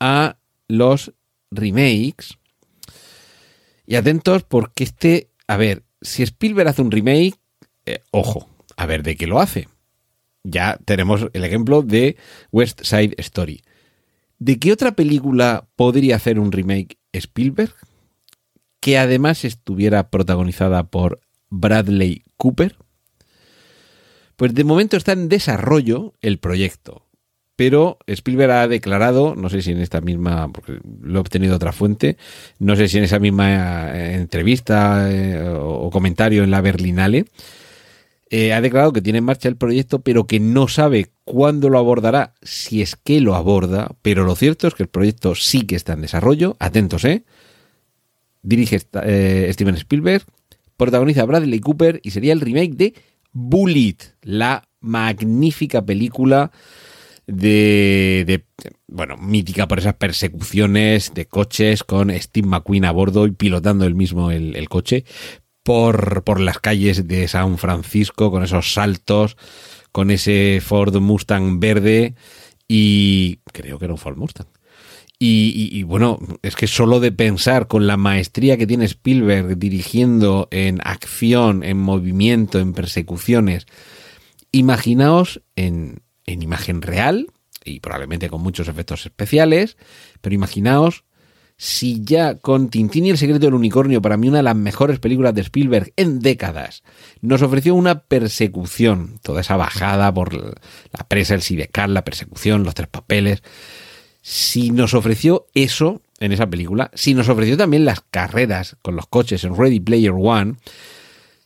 a 0.00 0.38
los 0.68 1.12
remakes. 1.50 2.38
Y 3.86 3.96
atentos 3.96 4.42
porque 4.42 4.84
este, 4.84 5.30
a 5.46 5.56
ver, 5.56 5.84
si 6.00 6.22
Spielberg 6.22 6.68
hace 6.68 6.82
un 6.82 6.90
remake, 6.90 7.34
eh, 7.86 8.00
ojo, 8.10 8.48
a 8.76 8.86
ver 8.86 9.02
de 9.02 9.16
qué 9.16 9.26
lo 9.26 9.40
hace 9.40 9.68
ya 10.50 10.78
tenemos 10.84 11.26
el 11.32 11.44
ejemplo 11.44 11.82
de 11.82 12.16
West 12.52 12.82
Side 12.82 13.14
Story. 13.18 13.62
¿De 14.38 14.58
qué 14.58 14.72
otra 14.72 14.92
película 14.92 15.68
podría 15.76 16.16
hacer 16.16 16.38
un 16.38 16.52
remake 16.52 16.98
Spielberg? 17.12 17.74
Que 18.80 18.98
además 18.98 19.44
estuviera 19.44 20.10
protagonizada 20.10 20.84
por 20.84 21.20
Bradley 21.50 22.22
Cooper. 22.36 22.76
Pues 24.36 24.54
de 24.54 24.62
momento 24.62 24.96
está 24.96 25.12
en 25.12 25.28
desarrollo 25.28 26.14
el 26.20 26.38
proyecto. 26.38 27.08
Pero 27.56 27.98
Spielberg 28.06 28.52
ha 28.52 28.68
declarado, 28.68 29.34
no 29.34 29.48
sé 29.48 29.62
si 29.62 29.72
en 29.72 29.80
esta 29.80 30.00
misma, 30.00 30.48
porque 30.52 30.78
lo 31.02 31.18
he 31.18 31.20
obtenido 31.20 31.56
otra 31.56 31.72
fuente, 31.72 32.16
no 32.60 32.76
sé 32.76 32.86
si 32.86 32.98
en 32.98 33.04
esa 33.04 33.18
misma 33.18 33.90
eh, 33.96 34.14
entrevista 34.14 35.10
eh, 35.10 35.42
o 35.42 35.90
comentario 35.90 36.44
en 36.44 36.52
la 36.52 36.60
Berlinale, 36.60 37.24
eh, 38.30 38.52
ha 38.52 38.60
declarado 38.60 38.92
que 38.92 39.00
tiene 39.00 39.18
en 39.18 39.24
marcha 39.24 39.48
el 39.48 39.56
proyecto, 39.56 40.00
pero 40.00 40.26
que 40.26 40.38
no 40.38 40.68
sabe 40.68 41.12
cuándo 41.24 41.70
lo 41.70 41.78
abordará, 41.78 42.34
si 42.42 42.82
es 42.82 42.94
que 42.96 43.20
lo 43.20 43.34
aborda, 43.34 43.94
pero 44.02 44.24
lo 44.24 44.34
cierto 44.34 44.68
es 44.68 44.74
que 44.74 44.82
el 44.82 44.88
proyecto 44.88 45.34
sí 45.34 45.62
que 45.62 45.76
está 45.76 45.94
en 45.94 46.02
desarrollo. 46.02 46.56
Atentos, 46.58 47.04
¿eh? 47.04 47.24
Dirige 48.42 48.80
eh, 49.02 49.48
Steven 49.52 49.76
Spielberg, 49.76 50.24
protagoniza 50.76 51.24
Bradley 51.24 51.60
Cooper 51.60 52.00
y 52.02 52.10
sería 52.10 52.32
el 52.32 52.40
remake 52.40 52.74
de 52.74 52.94
Bullet, 53.32 53.96
la 54.22 54.68
magnífica 54.80 55.84
película 55.84 56.50
de, 57.26 58.44
bueno, 58.86 59.16
mítica 59.16 59.68
por 59.68 59.78
esas 59.78 59.94
persecuciones 59.94 61.12
de 61.14 61.26
coches 61.26 61.82
con 61.82 62.10
Steve 62.10 62.48
McQueen 62.48 62.84
a 62.84 62.92
bordo 62.92 63.26
y 63.26 63.32
pilotando 63.32 63.84
él 63.84 63.94
mismo 63.94 64.30
el 64.30 64.68
coche, 64.68 65.04
por, 65.68 66.40
las 66.40 66.60
calles 66.60 67.06
de 67.06 67.28
San 67.28 67.58
Francisco 67.58 68.30
con 68.30 68.42
esos 68.42 68.72
saltos, 68.72 69.36
con 69.92 70.10
ese 70.10 70.62
Ford 70.64 70.96
Mustang 70.96 71.60
verde 71.60 72.14
y 72.66 73.40
creo 73.52 73.78
que 73.78 73.84
era 73.84 73.92
un 73.92 73.98
Ford 73.98 74.16
Mustang. 74.16 74.46
Y, 75.18 75.82
bueno, 75.82 76.20
es 76.42 76.56
que 76.56 76.68
solo 76.68 77.00
de 77.00 77.12
pensar 77.12 77.66
con 77.66 77.86
la 77.86 77.98
maestría 77.98 78.56
que 78.56 78.66
tiene 78.66 78.86
Spielberg 78.86 79.58
dirigiendo 79.58 80.48
en 80.52 80.80
acción, 80.84 81.62
en 81.62 81.76
movimiento, 81.76 82.60
en 82.60 82.72
persecuciones, 82.72 83.66
imaginaos 84.52 85.42
en, 85.54 86.00
en 86.24 86.40
imagen 86.40 86.80
real 86.80 87.26
y 87.62 87.80
probablemente 87.80 88.30
con 88.30 88.40
muchos 88.40 88.68
efectos 88.68 89.04
especiales, 89.04 89.76
pero 90.22 90.34
imaginaos 90.34 91.04
si 91.60 92.00
ya 92.04 92.36
con 92.36 92.68
Tintín 92.68 93.04
y 93.04 93.10
el 93.10 93.18
secreto 93.18 93.40
del 93.46 93.54
unicornio, 93.54 94.00
para 94.00 94.16
mí 94.16 94.28
una 94.28 94.38
de 94.38 94.44
las 94.44 94.54
mejores 94.54 95.00
películas 95.00 95.34
de 95.34 95.40
Spielberg 95.40 95.92
en 95.96 96.20
décadas, 96.20 96.84
nos 97.20 97.42
ofreció 97.42 97.74
una 97.74 97.98
persecución, 98.02 99.18
toda 99.22 99.40
esa 99.40 99.56
bajada 99.56 100.14
por 100.14 100.34
la 100.34 101.08
presa, 101.08 101.34
el 101.34 101.42
sidecar, 101.42 101.88
la 101.90 102.04
persecución, 102.04 102.62
los 102.62 102.74
tres 102.74 102.86
papeles, 102.86 103.42
si 104.22 104.70
nos 104.70 104.94
ofreció 104.94 105.46
eso 105.52 106.00
en 106.20 106.30
esa 106.30 106.46
película, 106.48 106.92
si 106.94 107.14
nos 107.14 107.28
ofreció 107.28 107.56
también 107.56 107.84
las 107.84 108.02
carreras 108.02 108.76
con 108.80 108.94
los 108.94 109.08
coches 109.08 109.42
en 109.42 109.56
Ready 109.56 109.80
Player 109.80 110.14
One, 110.16 110.54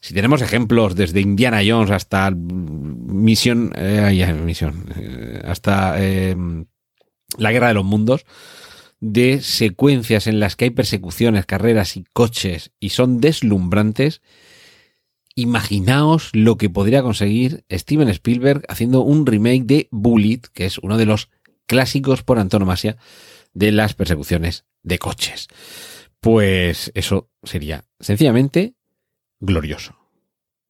si 0.00 0.12
tenemos 0.12 0.42
ejemplos 0.42 0.94
desde 0.94 1.22
Indiana 1.22 1.62
Jones 1.66 1.90
hasta 1.90 2.30
Misión, 2.30 3.72
eh, 3.76 4.10
eh, 4.12 5.42
hasta 5.46 5.94
eh, 5.98 6.36
la 7.38 7.52
Guerra 7.52 7.68
de 7.68 7.74
los 7.74 7.84
Mundos, 7.84 8.26
de 9.02 9.40
secuencias 9.40 10.28
en 10.28 10.38
las 10.38 10.54
que 10.54 10.66
hay 10.66 10.70
persecuciones, 10.70 11.44
carreras 11.44 11.96
y 11.96 12.04
coches 12.12 12.70
y 12.78 12.90
son 12.90 13.20
deslumbrantes, 13.20 14.22
imaginaos 15.34 16.30
lo 16.34 16.56
que 16.56 16.70
podría 16.70 17.02
conseguir 17.02 17.64
Steven 17.68 18.08
Spielberg 18.08 18.62
haciendo 18.68 19.00
un 19.00 19.26
remake 19.26 19.64
de 19.64 19.88
Bullet, 19.90 20.42
que 20.54 20.66
es 20.66 20.78
uno 20.78 20.98
de 20.98 21.06
los 21.06 21.30
clásicos 21.66 22.22
por 22.22 22.38
antonomasia 22.38 22.96
de 23.52 23.72
las 23.72 23.94
persecuciones 23.94 24.66
de 24.84 25.00
coches. 25.00 25.48
Pues 26.20 26.92
eso 26.94 27.28
sería 27.42 27.82
sencillamente 27.98 28.74
glorioso. 29.40 29.96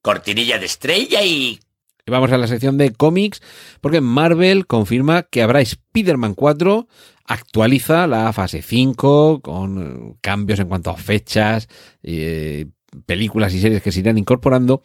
Cortinilla 0.01 0.57
de 0.57 0.65
estrella 0.65 1.23
y... 1.23 1.59
Vamos 2.07 2.31
a 2.31 2.37
la 2.37 2.47
sección 2.47 2.77
de 2.77 2.91
cómics, 2.91 3.41
porque 3.79 4.01
Marvel 4.01 4.65
confirma 4.65 5.23
que 5.23 5.41
habrá 5.41 5.61
Spider-Man 5.61 6.33
4 6.33 6.87
actualiza 7.25 8.07
la 8.07 8.31
fase 8.33 8.61
5 8.61 9.41
con 9.41 10.17
cambios 10.21 10.59
en 10.59 10.67
cuanto 10.67 10.89
a 10.89 10.97
fechas, 10.97 11.67
eh, 12.01 12.67
películas 13.05 13.53
y 13.53 13.61
series 13.61 13.81
que 13.81 13.91
se 13.91 14.01
irán 14.01 14.17
incorporando 14.17 14.81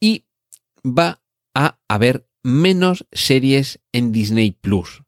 y 0.00 0.24
va 0.84 1.20
a 1.54 1.78
haber 1.88 2.26
menos 2.42 3.06
series 3.12 3.80
en 3.92 4.12
Disney 4.12 4.52
Plus. 4.52 5.02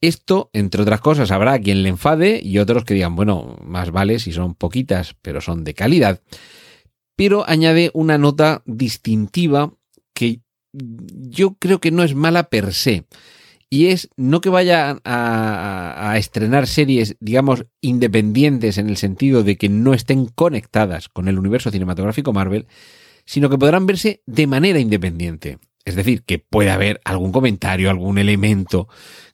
Esto, 0.00 0.50
entre 0.52 0.82
otras 0.82 1.00
cosas, 1.00 1.30
habrá 1.30 1.60
quien 1.60 1.84
le 1.84 1.88
enfade 1.88 2.40
y 2.42 2.58
otros 2.58 2.84
que 2.84 2.94
digan, 2.94 3.14
bueno, 3.14 3.56
más 3.62 3.92
vale 3.92 4.18
si 4.18 4.32
son 4.32 4.54
poquitas, 4.56 5.14
pero 5.22 5.40
son 5.40 5.62
de 5.62 5.74
calidad. 5.74 6.20
Pero 7.14 7.48
añade 7.48 7.92
una 7.94 8.18
nota 8.18 8.62
distintiva 8.66 9.72
que 10.12 10.40
yo 10.72 11.54
creo 11.54 11.78
que 11.78 11.92
no 11.92 12.02
es 12.02 12.16
mala 12.16 12.44
per 12.44 12.74
se 12.74 13.06
y 13.72 13.86
es 13.86 14.10
no 14.18 14.42
que 14.42 14.50
vayan 14.50 15.00
a, 15.06 16.14
estrenar 16.18 16.66
series, 16.66 17.16
digamos, 17.20 17.64
independientes 17.80 18.76
en 18.76 18.90
el 18.90 18.98
sentido 18.98 19.44
de 19.44 19.56
que 19.56 19.70
no 19.70 19.94
estén 19.94 20.26
conectadas 20.26 21.08
con 21.08 21.26
el 21.26 21.38
universo 21.38 21.70
cinematográfico 21.70 22.34
Marvel, 22.34 22.66
sino 23.24 23.48
que 23.48 23.56
podrán 23.56 23.86
verse 23.86 24.20
de 24.26 24.46
manera 24.46 24.78
independiente. 24.78 25.56
Es 25.86 25.96
decir, 25.96 26.22
que 26.22 26.38
pueda 26.38 26.74
haber 26.74 27.00
algún 27.06 27.32
comentario, 27.32 27.88
algún 27.88 28.18
elemento 28.18 28.88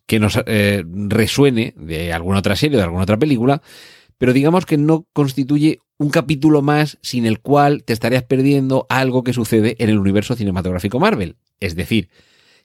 que 0.07 0.21
nos 0.21 0.39
eh, 0.47 0.85
resuene 0.87 1.75
de 1.77 2.13
alguna 2.13 2.39
otra 2.39 2.55
serie 2.55 2.77
de 2.77 2.85
alguna 2.85 3.03
otra 3.03 3.19
película, 3.19 3.61
pero 4.19 4.33
digamos 4.33 4.67
que 4.67 4.79
no 4.79 5.09
constituye 5.13 5.81
un 5.99 6.11
capítulo 6.11 6.63
más 6.63 6.99
sin 7.03 7.27
el 7.27 7.41
cual 7.41 7.83
te 7.83 7.93
estarías 7.93 8.23
perdiendo 8.23 8.87
algo 8.89 9.25
que 9.25 9.33
sucede 9.33 9.75
en 9.81 9.91
el 9.91 9.99
universo 9.99 10.37
cinematográfico 10.37 11.01
Marvel. 11.01 11.39
Es 11.59 11.75
decir, 11.75 12.09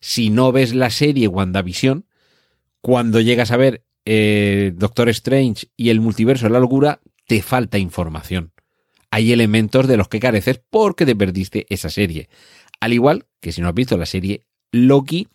si 0.04 0.30
no 0.30 0.52
ves 0.52 0.76
la 0.76 0.90
serie 0.90 1.30
WandaVision, 1.30 2.06
cuando 2.82 3.22
llegas 3.22 3.52
a 3.52 3.58
ver 3.58 3.86
eh, 4.04 4.74
Doctor 4.76 5.08
Strange 5.08 5.68
y 5.78 5.92
el 5.92 6.02
multiverso 6.02 6.46
de 6.46 6.52
la 6.52 6.60
locura, 6.60 7.00
te 7.26 7.42
falta 7.42 7.78
información. 7.78 8.52
Hay 9.12 9.32
elementos 9.32 9.88
de 9.88 9.96
los 9.96 10.10
que 10.10 10.20
careces 10.20 10.60
porque 10.70 11.06
te 11.06 11.16
perdiste 11.16 11.66
esa 11.70 11.90
serie. 11.90 12.28
Al 12.82 12.92
igual 12.92 13.28
que 13.40 13.54
si 13.54 13.62
no 13.62 13.70
has 13.70 13.74
visto 13.74 13.96
la 13.96 14.06
serie 14.06 14.46
Loki, 14.74 15.30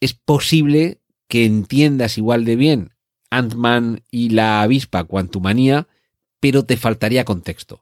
es 0.00 0.14
posible 0.14 1.02
que 1.28 1.44
entiendas 1.44 2.16
igual 2.16 2.46
de 2.46 2.56
bien 2.56 2.94
Ant-Man 3.28 4.04
y 4.10 4.30
la 4.30 4.62
avispa 4.62 5.04
Quantumania, 5.04 5.86
pero 6.40 6.64
te 6.64 6.78
faltaría 6.78 7.26
contexto. 7.26 7.81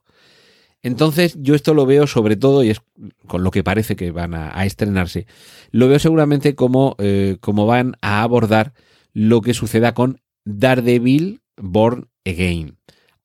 Entonces, 0.83 1.37
yo 1.39 1.53
esto 1.53 1.73
lo 1.73 1.85
veo 1.85 2.07
sobre 2.07 2.35
todo, 2.35 2.63
y 2.63 2.71
es 2.71 2.81
con 3.27 3.43
lo 3.43 3.51
que 3.51 3.63
parece 3.63 3.95
que 3.95 4.11
van 4.11 4.33
a, 4.33 4.65
estrenarse, 4.65 5.27
lo 5.71 5.87
veo 5.87 5.99
seguramente 5.99 6.55
como, 6.55 6.95
eh, 6.97 7.37
como 7.39 7.65
van 7.65 7.95
a 8.01 8.23
abordar 8.23 8.73
lo 9.13 9.41
que 9.41 9.53
suceda 9.53 9.93
con 9.93 10.21
Daredevil 10.45 11.41
Born 11.57 12.07
Again. 12.25 12.77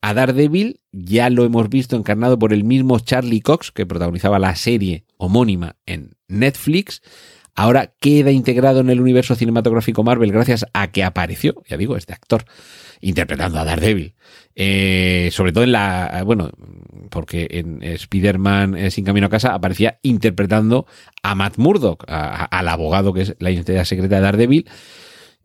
A 0.02 0.14
Daredevil 0.14 0.80
ya 0.92 1.30
lo 1.30 1.44
hemos 1.44 1.68
visto 1.68 1.96
encarnado 1.96 2.38
por 2.38 2.52
el 2.52 2.64
mismo 2.64 2.98
Charlie 3.00 3.40
Cox, 3.40 3.72
que 3.72 3.86
protagonizaba 3.86 4.38
la 4.38 4.54
serie 4.54 5.04
homónima 5.16 5.76
en 5.86 6.16
Netflix. 6.28 7.02
Ahora 7.54 7.94
queda 8.00 8.30
integrado 8.30 8.80
en 8.80 8.90
el 8.90 9.00
universo 9.00 9.34
cinematográfico 9.34 10.04
Marvel 10.04 10.30
gracias 10.30 10.66
a 10.74 10.92
que 10.92 11.02
apareció, 11.02 11.62
ya 11.66 11.78
digo, 11.78 11.96
este 11.96 12.12
actor 12.12 12.44
interpretando 13.00 13.58
a 13.58 13.64
Daredevil. 13.64 14.14
Eh, 14.54 15.30
sobre 15.32 15.52
todo 15.52 15.64
en 15.64 15.72
la, 15.72 16.22
bueno, 16.24 16.50
porque 17.08 17.48
en 17.50 17.82
Spider-Man 17.82 18.76
eh, 18.76 18.90
Sin 18.90 19.04
Camino 19.04 19.26
a 19.26 19.30
Casa 19.30 19.54
aparecía 19.54 19.98
interpretando 20.02 20.86
a 21.22 21.34
Matt 21.34 21.58
Murdock, 21.58 22.04
al 22.08 22.68
abogado 22.68 23.12
que 23.12 23.22
es 23.22 23.36
la 23.38 23.50
identidad 23.50 23.84
secreta 23.84 24.16
de 24.16 24.22
Daredevil, 24.22 24.68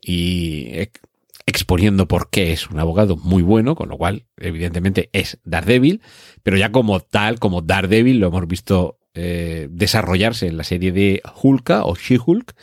y 0.02 0.68
ex- 0.74 1.02
exponiendo 1.46 2.08
por 2.08 2.30
qué 2.30 2.52
es 2.52 2.70
un 2.70 2.80
abogado 2.80 3.18
muy 3.18 3.44
bueno, 3.44 3.76
con 3.76 3.90
lo 3.90 3.98
cual, 3.98 4.26
evidentemente, 4.38 5.10
es 5.14 5.40
Daredevil, 5.44 6.02
pero 6.44 6.58
ya 6.58 6.72
como 6.72 7.00
tal, 7.00 7.40
como 7.40 7.62
Daredevil, 7.62 8.20
lo 8.20 8.28
hemos 8.28 8.48
visto 8.48 9.00
eh, 9.14 9.68
desarrollarse 9.70 10.48
en 10.48 10.58
la 10.58 10.64
serie 10.64 10.92
de 10.92 11.22
Hulka 11.42 11.84
o 11.86 11.96
She-Hulk, 11.96 12.56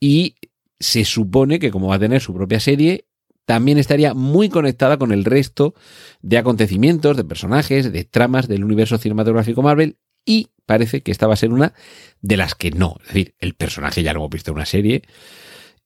y 0.00 0.36
se 0.80 1.04
supone 1.04 1.58
que 1.58 1.70
como 1.70 1.88
va 1.88 1.96
a 1.96 2.00
tener 2.00 2.20
su 2.20 2.32
propia 2.32 2.60
serie, 2.60 3.06
también 3.48 3.78
estaría 3.78 4.12
muy 4.12 4.50
conectada 4.50 4.98
con 4.98 5.10
el 5.10 5.24
resto 5.24 5.74
de 6.20 6.36
acontecimientos, 6.36 7.16
de 7.16 7.24
personajes, 7.24 7.90
de 7.90 8.04
tramas 8.04 8.46
del 8.46 8.62
universo 8.62 8.98
cinematográfico 8.98 9.62
Marvel 9.62 9.96
y 10.26 10.48
parece 10.66 11.00
que 11.00 11.10
esta 11.10 11.26
va 11.26 11.32
a 11.32 11.38
ser 11.38 11.50
una 11.50 11.72
de 12.20 12.36
las 12.36 12.54
que 12.54 12.72
no. 12.72 12.96
Es 13.00 13.06
decir, 13.06 13.34
el 13.38 13.54
personaje 13.54 14.02
ya 14.02 14.12
lo 14.12 14.20
hemos 14.20 14.28
visto 14.28 14.50
en 14.50 14.56
una 14.56 14.66
serie 14.66 15.02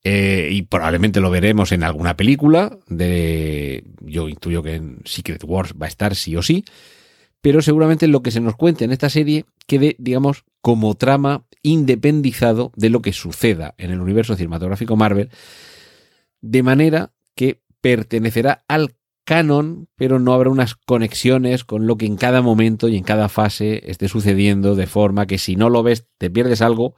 eh, 0.03 0.49
y 0.51 0.63
probablemente 0.63 1.21
lo 1.21 1.29
veremos 1.29 1.71
en 1.71 1.83
alguna 1.83 2.17
película. 2.17 2.77
De, 2.89 3.85
yo 4.01 4.27
intuyo 4.27 4.61
que 4.61 4.75
en 4.75 4.99
Secret 5.05 5.45
Wars 5.45 5.73
va 5.81 5.85
a 5.85 5.89
estar 5.89 6.15
sí 6.15 6.35
o 6.35 6.41
sí, 6.41 6.65
pero 7.39 7.61
seguramente 7.61 8.07
lo 8.07 8.21
que 8.21 8.31
se 8.31 8.41
nos 8.41 8.57
cuente 8.57 8.83
en 8.83 8.91
esta 8.91 9.09
serie 9.09 9.45
quede, 9.67 9.95
digamos, 9.99 10.43
como 10.59 10.95
trama 10.95 11.45
independizado 11.61 12.73
de 12.75 12.89
lo 12.89 13.01
que 13.01 13.13
suceda 13.13 13.73
en 13.77 13.91
el 13.91 14.01
universo 14.01 14.35
cinematográfico 14.35 14.97
Marvel, 14.97 15.29
de 16.41 16.61
manera 16.61 17.13
que 17.35 17.61
pertenecerá 17.81 18.63
al 18.67 18.95
canon, 19.25 19.87
pero 19.95 20.19
no 20.19 20.33
habrá 20.33 20.49
unas 20.49 20.75
conexiones 20.75 21.63
con 21.63 21.87
lo 21.87 21.97
que 21.97 22.05
en 22.05 22.17
cada 22.17 22.41
momento 22.41 22.87
y 22.87 22.97
en 22.97 23.03
cada 23.03 23.29
fase 23.29 23.89
esté 23.89 24.07
sucediendo, 24.07 24.75
de 24.75 24.87
forma 24.87 25.27
que 25.27 25.37
si 25.37 25.55
no 25.55 25.69
lo 25.69 25.83
ves 25.83 26.07
te 26.17 26.29
pierdes 26.29 26.61
algo 26.61 26.95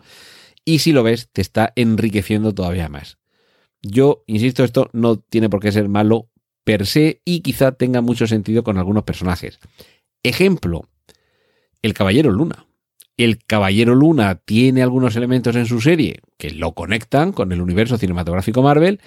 y 0.63 0.79
si 0.79 0.91
lo 0.91 1.03
ves 1.03 1.29
te 1.31 1.41
está 1.41 1.71
enriqueciendo 1.75 2.53
todavía 2.53 2.89
más. 2.89 3.17
Yo, 3.81 4.23
insisto, 4.25 4.63
esto 4.63 4.89
no 4.93 5.17
tiene 5.17 5.49
por 5.49 5.59
qué 5.59 5.71
ser 5.71 5.89
malo 5.89 6.29
per 6.63 6.87
se 6.87 7.21
y 7.23 7.41
quizá 7.41 7.73
tenga 7.73 8.01
mucho 8.01 8.25
sentido 8.25 8.63
con 8.63 8.79
algunos 8.79 9.03
personajes. 9.03 9.59
Ejemplo, 10.23 10.89
el 11.83 11.93
Caballero 11.93 12.31
Luna. 12.31 12.65
El 13.15 13.45
Caballero 13.45 13.93
Luna 13.93 14.41
tiene 14.43 14.81
algunos 14.81 15.15
elementos 15.15 15.55
en 15.55 15.67
su 15.67 15.79
serie 15.79 16.19
que 16.37 16.49
lo 16.49 16.73
conectan 16.73 17.31
con 17.31 17.51
el 17.51 17.61
universo 17.61 17.97
cinematográfico 17.97 18.63
Marvel, 18.63 18.99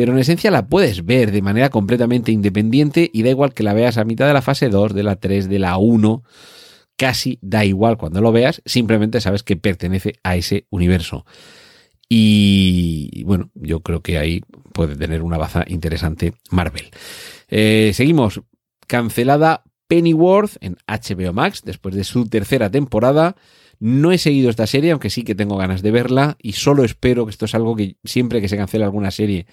pero 0.00 0.14
en 0.14 0.18
esencia 0.18 0.50
la 0.50 0.66
puedes 0.66 1.04
ver 1.04 1.30
de 1.30 1.42
manera 1.42 1.68
completamente 1.68 2.32
independiente 2.32 3.10
y 3.12 3.22
da 3.22 3.28
igual 3.28 3.52
que 3.52 3.62
la 3.62 3.74
veas 3.74 3.98
a 3.98 4.04
mitad 4.04 4.26
de 4.26 4.32
la 4.32 4.40
fase 4.40 4.70
2, 4.70 4.94
de 4.94 5.02
la 5.02 5.16
3, 5.16 5.46
de 5.46 5.58
la 5.58 5.76
1, 5.76 6.22
casi 6.96 7.38
da 7.42 7.66
igual 7.66 7.98
cuando 7.98 8.22
lo 8.22 8.32
veas, 8.32 8.62
simplemente 8.64 9.20
sabes 9.20 9.42
que 9.42 9.56
pertenece 9.56 10.14
a 10.22 10.36
ese 10.36 10.64
universo. 10.70 11.26
Y 12.08 13.24
bueno, 13.24 13.50
yo 13.52 13.80
creo 13.80 14.00
que 14.00 14.16
ahí 14.16 14.40
puede 14.72 14.96
tener 14.96 15.20
una 15.20 15.36
baza 15.36 15.64
interesante 15.66 16.32
Marvel. 16.50 16.88
Eh, 17.48 17.90
seguimos. 17.92 18.40
Cancelada 18.86 19.64
Pennyworth 19.86 20.56
en 20.62 20.78
HBO 20.88 21.34
Max 21.34 21.60
después 21.62 21.94
de 21.94 22.04
su 22.04 22.26
tercera 22.26 22.70
temporada. 22.70 23.36
No 23.80 24.12
he 24.12 24.16
seguido 24.16 24.48
esta 24.48 24.66
serie, 24.66 24.92
aunque 24.92 25.10
sí 25.10 25.24
que 25.24 25.34
tengo 25.34 25.58
ganas 25.58 25.82
de 25.82 25.90
verla 25.90 26.38
y 26.40 26.52
solo 26.52 26.84
espero 26.84 27.26
que 27.26 27.32
esto 27.32 27.44
es 27.44 27.54
algo 27.54 27.76
que 27.76 27.96
siempre 28.02 28.40
que 28.40 28.48
se 28.48 28.56
cancela 28.56 28.86
alguna 28.86 29.10
serie 29.10 29.46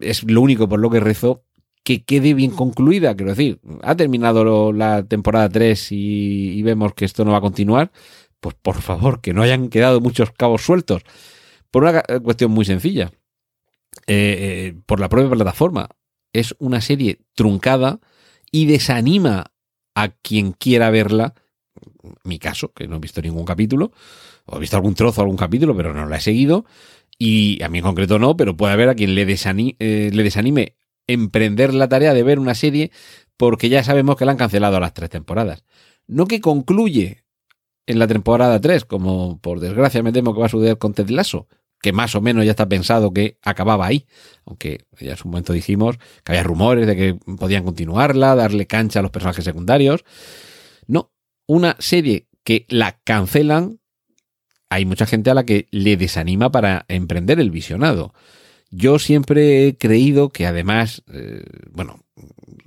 es 0.00 0.22
lo 0.24 0.40
único 0.40 0.68
por 0.68 0.80
lo 0.80 0.90
que 0.90 1.00
rezo 1.00 1.44
que 1.84 2.04
quede 2.04 2.34
bien 2.34 2.50
concluida. 2.50 3.14
Quiero 3.16 3.30
decir, 3.32 3.60
ha 3.82 3.94
terminado 3.94 4.44
lo- 4.44 4.72
la 4.72 5.02
temporada 5.04 5.48
3 5.48 5.92
y, 5.92 6.52
y 6.58 6.62
vemos 6.62 6.92
que 6.94 7.04
esto 7.04 7.24
no 7.24 7.32
va 7.32 7.38
a 7.38 7.42
continuar. 7.42 7.90
Pues 8.40 8.54
por 8.60 8.80
favor, 8.80 9.20
que 9.20 9.32
no 9.34 9.42
hayan 9.42 9.68
quedado 9.68 10.00
muchos 10.00 10.30
cabos 10.32 10.62
sueltos. 10.62 11.02
Por 11.70 11.84
una 11.84 12.02
cuestión 12.22 12.50
muy 12.50 12.64
sencilla. 12.64 13.10
Eh, 14.06 14.36
eh, 14.74 14.74
por 14.86 15.00
la 15.00 15.08
propia 15.08 15.30
plataforma. 15.30 15.88
Es 16.32 16.54
una 16.58 16.80
serie 16.80 17.20
truncada 17.34 18.00
y 18.52 18.66
desanima 18.66 19.46
a 19.94 20.08
quien 20.10 20.52
quiera 20.52 20.90
verla. 20.90 21.34
Mi 22.24 22.38
caso, 22.38 22.72
que 22.72 22.86
no 22.86 22.96
he 22.96 23.00
visto 23.00 23.20
ningún 23.20 23.44
capítulo, 23.44 23.92
o 24.46 24.56
he 24.56 24.60
visto 24.60 24.76
algún 24.76 24.94
trozo, 24.94 25.20
algún 25.22 25.36
capítulo, 25.36 25.76
pero 25.76 25.92
no 25.94 26.06
la 26.06 26.16
he 26.16 26.20
seguido. 26.20 26.64
Y 27.18 27.62
a 27.62 27.68
mí 27.68 27.78
en 27.78 27.84
concreto 27.84 28.18
no, 28.18 28.36
pero 28.36 28.56
puede 28.56 28.72
haber 28.72 28.88
a 28.88 28.94
quien 28.94 29.14
le, 29.14 29.26
desani- 29.26 29.76
eh, 29.78 30.10
le 30.12 30.22
desanime 30.22 30.76
emprender 31.06 31.74
la 31.74 31.88
tarea 31.88 32.14
de 32.14 32.22
ver 32.22 32.38
una 32.38 32.54
serie 32.54 32.90
porque 33.36 33.68
ya 33.68 33.82
sabemos 33.82 34.16
que 34.16 34.24
la 34.24 34.32
han 34.32 34.38
cancelado 34.38 34.76
a 34.76 34.80
las 34.80 34.94
tres 34.94 35.10
temporadas. 35.10 35.64
No 36.06 36.26
que 36.26 36.40
concluye 36.40 37.24
en 37.86 37.98
la 37.98 38.06
temporada 38.06 38.60
3, 38.60 38.84
como 38.84 39.40
por 39.40 39.60
desgracia 39.60 40.02
me 40.02 40.12
temo 40.12 40.34
que 40.34 40.40
va 40.40 40.46
a 40.46 40.50
suceder 40.50 40.76
con 40.78 40.92
Ted 40.92 41.08
Lasso, 41.08 41.48
que 41.80 41.92
más 41.92 42.14
o 42.14 42.20
menos 42.20 42.44
ya 42.44 42.50
está 42.50 42.68
pensado 42.68 43.12
que 43.12 43.38
acababa 43.42 43.86
ahí, 43.86 44.06
aunque 44.44 44.84
ya 45.00 45.12
en 45.12 45.16
su 45.16 45.28
momento 45.28 45.52
dijimos 45.52 45.96
que 46.22 46.32
había 46.32 46.42
rumores 46.42 46.86
de 46.86 46.96
que 46.96 47.14
podían 47.36 47.64
continuarla, 47.64 48.34
darle 48.34 48.66
cancha 48.66 48.98
a 48.98 49.02
los 49.02 49.10
personajes 49.10 49.44
secundarios. 49.44 50.04
No, 50.86 51.12
una 51.46 51.76
serie 51.78 52.28
que 52.44 52.66
la 52.68 52.98
cancelan, 53.04 53.77
hay 54.70 54.84
mucha 54.84 55.06
gente 55.06 55.30
a 55.30 55.34
la 55.34 55.44
que 55.44 55.68
le 55.70 55.96
desanima 55.96 56.50
para 56.50 56.84
emprender 56.88 57.40
el 57.40 57.50
visionado. 57.50 58.12
Yo 58.70 58.98
siempre 58.98 59.66
he 59.66 59.76
creído 59.76 60.28
que 60.28 60.46
además, 60.46 61.02
eh, 61.12 61.42
bueno, 61.70 62.04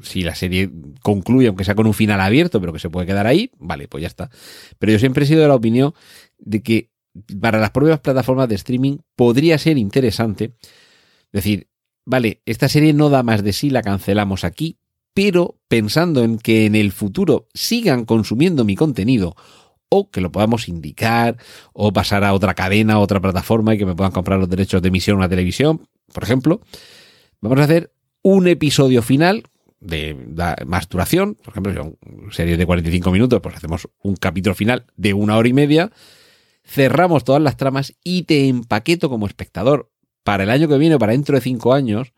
si 0.01 0.23
la 0.23 0.33
serie 0.33 0.69
concluye, 1.01 1.47
aunque 1.47 1.63
sea 1.63 1.75
con 1.75 1.85
un 1.85 1.93
final 1.93 2.19
abierto, 2.21 2.59
pero 2.59 2.73
que 2.73 2.79
se 2.79 2.89
puede 2.89 3.05
quedar 3.05 3.27
ahí, 3.27 3.51
vale, 3.59 3.87
pues 3.87 4.01
ya 4.01 4.07
está. 4.07 4.29
Pero 4.79 4.93
yo 4.93 4.99
siempre 4.99 5.23
he 5.23 5.27
sido 5.27 5.41
de 5.41 5.47
la 5.47 5.55
opinión 5.55 5.93
de 6.39 6.63
que 6.63 6.89
para 7.39 7.59
las 7.59 7.71
propias 7.71 7.99
plataformas 7.99 8.49
de 8.49 8.55
streaming 8.55 8.97
podría 9.15 9.57
ser 9.57 9.77
interesante 9.77 10.53
decir, 11.31 11.67
vale, 12.05 12.41
esta 12.45 12.69
serie 12.69 12.93
no 12.93 13.09
da 13.09 13.21
más 13.21 13.43
de 13.43 13.53
sí, 13.53 13.69
la 13.69 13.83
cancelamos 13.83 14.43
aquí, 14.43 14.77
pero 15.13 15.59
pensando 15.67 16.23
en 16.23 16.37
que 16.37 16.65
en 16.65 16.75
el 16.75 16.91
futuro 16.91 17.47
sigan 17.53 18.05
consumiendo 18.05 18.63
mi 18.63 18.75
contenido 18.75 19.35
o 19.93 20.09
que 20.09 20.21
lo 20.21 20.31
podamos 20.31 20.69
indicar 20.69 21.35
o 21.73 21.91
pasar 21.91 22.23
a 22.23 22.33
otra 22.33 22.53
cadena, 22.53 22.93
a 22.93 22.99
otra 22.99 23.19
plataforma 23.19 23.75
y 23.75 23.77
que 23.77 23.85
me 23.85 23.93
puedan 23.93 24.13
comprar 24.13 24.39
los 24.39 24.49
derechos 24.49 24.81
de 24.81 24.87
emisión 24.87 25.15
a 25.15 25.17
una 25.19 25.29
televisión, 25.29 25.85
por 26.13 26.23
ejemplo, 26.23 26.61
vamos 27.41 27.59
a 27.59 27.63
hacer 27.63 27.91
un 28.23 28.47
episodio 28.47 29.01
final 29.01 29.43
de, 29.81 30.15
más 30.65 30.87
duración, 30.87 31.35
por 31.35 31.51
ejemplo, 31.51 31.73
son 31.73 31.97
series 32.31 32.57
de 32.57 32.65
45 32.65 33.11
minutos, 33.11 33.41
pues 33.41 33.55
hacemos 33.57 33.89
un 34.01 34.15
capítulo 34.15 34.55
final 34.55 34.85
de 34.95 35.13
una 35.13 35.35
hora 35.35 35.49
y 35.49 35.53
media, 35.53 35.91
cerramos 36.63 37.25
todas 37.25 37.41
las 37.41 37.57
tramas 37.57 37.93
y 38.01 38.23
te 38.23 38.47
empaqueto 38.47 39.09
como 39.09 39.27
espectador 39.27 39.91
para 40.23 40.43
el 40.43 40.51
año 40.51 40.69
que 40.69 40.77
viene, 40.77 40.97
para 40.99 41.11
dentro 41.11 41.35
de 41.35 41.41
cinco 41.41 41.73
años, 41.73 42.13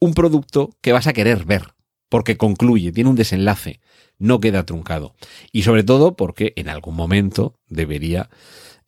un 0.00 0.14
producto 0.14 0.70
que 0.80 0.92
vas 0.92 1.06
a 1.06 1.12
querer 1.12 1.44
ver, 1.44 1.74
porque 2.08 2.36
concluye, 2.36 2.92
tiene 2.92 3.10
un 3.10 3.16
desenlace, 3.16 3.80
no 4.18 4.40
queda 4.40 4.64
truncado. 4.64 5.14
Y 5.52 5.62
sobre 5.62 5.82
todo 5.84 6.16
porque 6.16 6.52
en 6.56 6.68
algún 6.68 6.94
momento 6.96 7.58
debería 7.68 8.30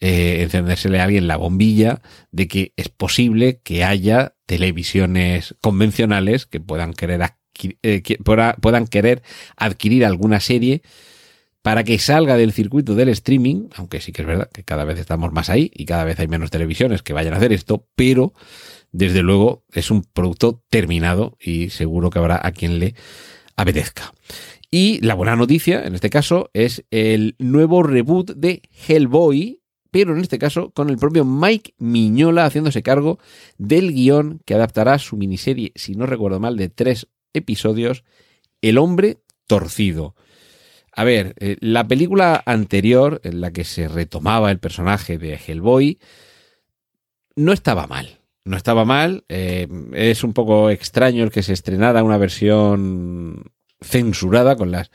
eh, 0.00 0.42
encendérsele 0.42 1.00
a 1.00 1.05
alguien 1.05 1.26
la 1.26 1.37
bombilla 1.38 2.02
de 2.31 2.48
que 2.48 2.72
es 2.76 2.88
posible 2.90 3.61
que 3.64 3.83
haya 3.83 4.35
televisiones 4.44 5.55
convencionales 5.62 6.46
que 6.46 6.61
puedan 6.61 6.92
querer, 6.92 7.20
adqui- 7.22 7.79
eh, 7.83 8.02
que 8.02 8.16
pueda- 8.18 8.55
puedan 8.61 8.87
querer 8.87 9.22
adquirir 9.57 10.05
alguna 10.05 10.40
serie 10.40 10.83
para 11.62 11.83
que 11.83 11.98
salga 11.98 12.37
del 12.37 12.52
circuito 12.52 12.94
del 12.94 13.09
streaming, 13.09 13.68
aunque 13.74 14.00
sí 14.00 14.12
que 14.12 14.22
es 14.22 14.29
verdad 14.29 14.50
que 14.52 14.62
cada 14.62 14.85
vez 14.85 14.98
estamos 15.00 15.33
más 15.33 15.50
ahí 15.50 15.70
y 15.74 15.85
cada 15.85 16.05
vez 16.05 16.20
hay 16.20 16.29
menos 16.29 16.50
televisiones 16.50 17.02
que 17.02 17.12
vayan 17.12 17.35
a 17.35 17.38
hacer 17.38 17.52
esto, 17.52 17.88
pero 17.96 18.35
desde 18.92 19.22
luego 19.22 19.64
es 19.72 19.90
un 19.90 20.03
producto 20.03 20.62
terminado 20.70 21.37
y 21.40 21.70
seguro 21.70 22.11
que 22.11 22.18
habrá 22.18 22.40
a 22.42 22.53
quien 22.53 22.79
le 22.79 22.94
apetezca. 23.57 24.12
Y 24.70 25.01
la 25.01 25.14
buena 25.14 25.37
noticia, 25.37 25.85
en 25.85 25.94
este 25.94 26.11
caso, 26.11 26.51
es 26.53 26.85
el 26.90 27.37
nuevo 27.38 27.83
reboot 27.83 28.33
de 28.33 28.62
Hellboy, 28.87 29.61
pero 29.90 30.14
en 30.14 30.20
este 30.20 30.38
caso 30.38 30.70
con 30.72 30.90
el 30.90 30.99
propio 30.99 31.25
Mike 31.25 31.75
Miñola 31.79 32.44
haciéndose 32.44 32.83
cargo 32.83 33.18
del 33.57 33.92
guion 33.92 34.40
que 34.44 34.55
adaptará 34.55 34.99
su 34.99 35.16
miniserie, 35.16 35.72
si 35.75 35.94
no 35.94 36.07
recuerdo 36.07 36.40
mal, 36.40 36.57
de 36.57 36.68
tres 36.68 37.09
episodios, 37.33 38.05
El 38.61 38.79
hombre 38.79 39.18
torcido. 39.46 40.14
A 40.92 41.05
ver, 41.05 41.35
eh, 41.38 41.57
la 41.61 41.87
película 41.87 42.42
anterior, 42.46 43.20
en 43.22 43.40
la 43.40 43.53
que 43.53 43.64
se 43.64 43.87
retomaba 43.87 44.51
el 44.51 44.59
personaje 44.59 45.18
de 45.18 45.35
Hellboy, 45.35 45.99
no 47.37 47.53
estaba 47.53 47.87
mal. 47.87 48.20
No 48.47 48.57
estaba 48.57 48.85
mal. 48.85 49.25
eh, 49.29 49.67
es 49.93 50.23
un 50.23 50.33
poco 50.33 50.71
extraño 50.71 51.25
el 51.25 51.33
que 51.33 51.43
se 51.43 51.53
estrenara 51.53 52.05
una 52.05 52.17
versión 52.17 53.51
censurada 53.81 54.55
con 54.55 54.71
las, 54.71 54.93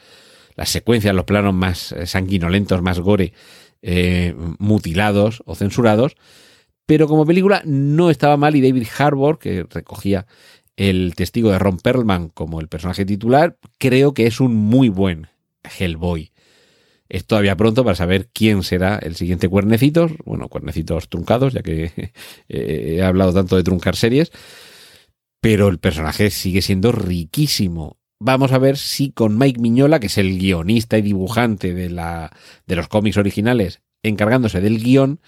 las 0.56 0.70
secuencias, 0.70 1.14
los 1.14 1.26
planos 1.26 1.54
más 1.54 1.92
eh, 1.92 2.08
sanguinolentos, 2.08 2.82
más 2.82 3.02
gore, 3.02 3.34
eh, 3.82 4.34
mutilados 4.58 5.44
o 5.46 5.56
censurados. 5.56 6.16
Pero 6.86 7.10
como 7.10 7.26
película 7.26 7.62
no 7.66 8.10
estaba 8.10 8.38
mal 8.38 8.56
y 8.56 8.62
David 8.62 8.88
Harbour, 8.98 9.38
que 9.38 9.66
recogía 9.70 10.28
el 10.78 11.14
testigo 11.16 11.52
de 11.52 11.60
Ron 11.60 11.78
Perlman 11.78 12.30
como 12.30 12.62
el 12.62 12.70
personaje 12.70 13.04
titular, 13.04 13.58
creo 13.78 14.14
que 14.14 14.28
es 14.28 14.40
un 14.40 14.56
muy 14.56 14.88
buen 14.88 15.28
Hellboy. 15.78 16.32
Es 17.12 17.26
todavía 17.26 17.58
pronto 17.58 17.84
para 17.84 17.98
saber 17.98 18.30
quién 18.32 18.64
será 18.64 18.98
el 18.98 19.18
siguiente 19.18 19.50
Cuernecitos, 19.50 20.14
bueno, 20.24 20.48
Cuernecitos 20.48 21.10
truncados, 21.10 21.52
ya 21.52 21.62
que 21.62 21.92
eh, 22.48 22.96
he 22.98 23.04
hablado 23.04 23.34
tanto 23.34 23.58
de 23.58 23.64
truncar 23.64 23.98
series, 23.98 24.32
pero 25.42 25.68
el 25.68 25.78
personaje 25.78 26.30
sigue 26.30 26.62
siendo 26.62 26.94
riquísimo. 26.94 27.98
Vamos 28.22 28.54
a 28.54 28.60
ver 28.60 28.78
si 28.78 29.12
con 29.12 29.38
Mike 29.38 29.60
Miñola, 29.60 30.00
que 30.00 30.08
es 30.08 30.18
el 30.18 30.40
guionista 30.40 30.98
y 30.98 31.02
dibujante 31.02 31.74
de, 31.74 31.90
la, 31.90 32.32
de 32.66 32.78
los 32.78 32.88
cómics 32.88 33.18
originales, 33.18 33.82
encargándose 34.04 34.62
del 34.62 34.82
guion, 34.82 35.20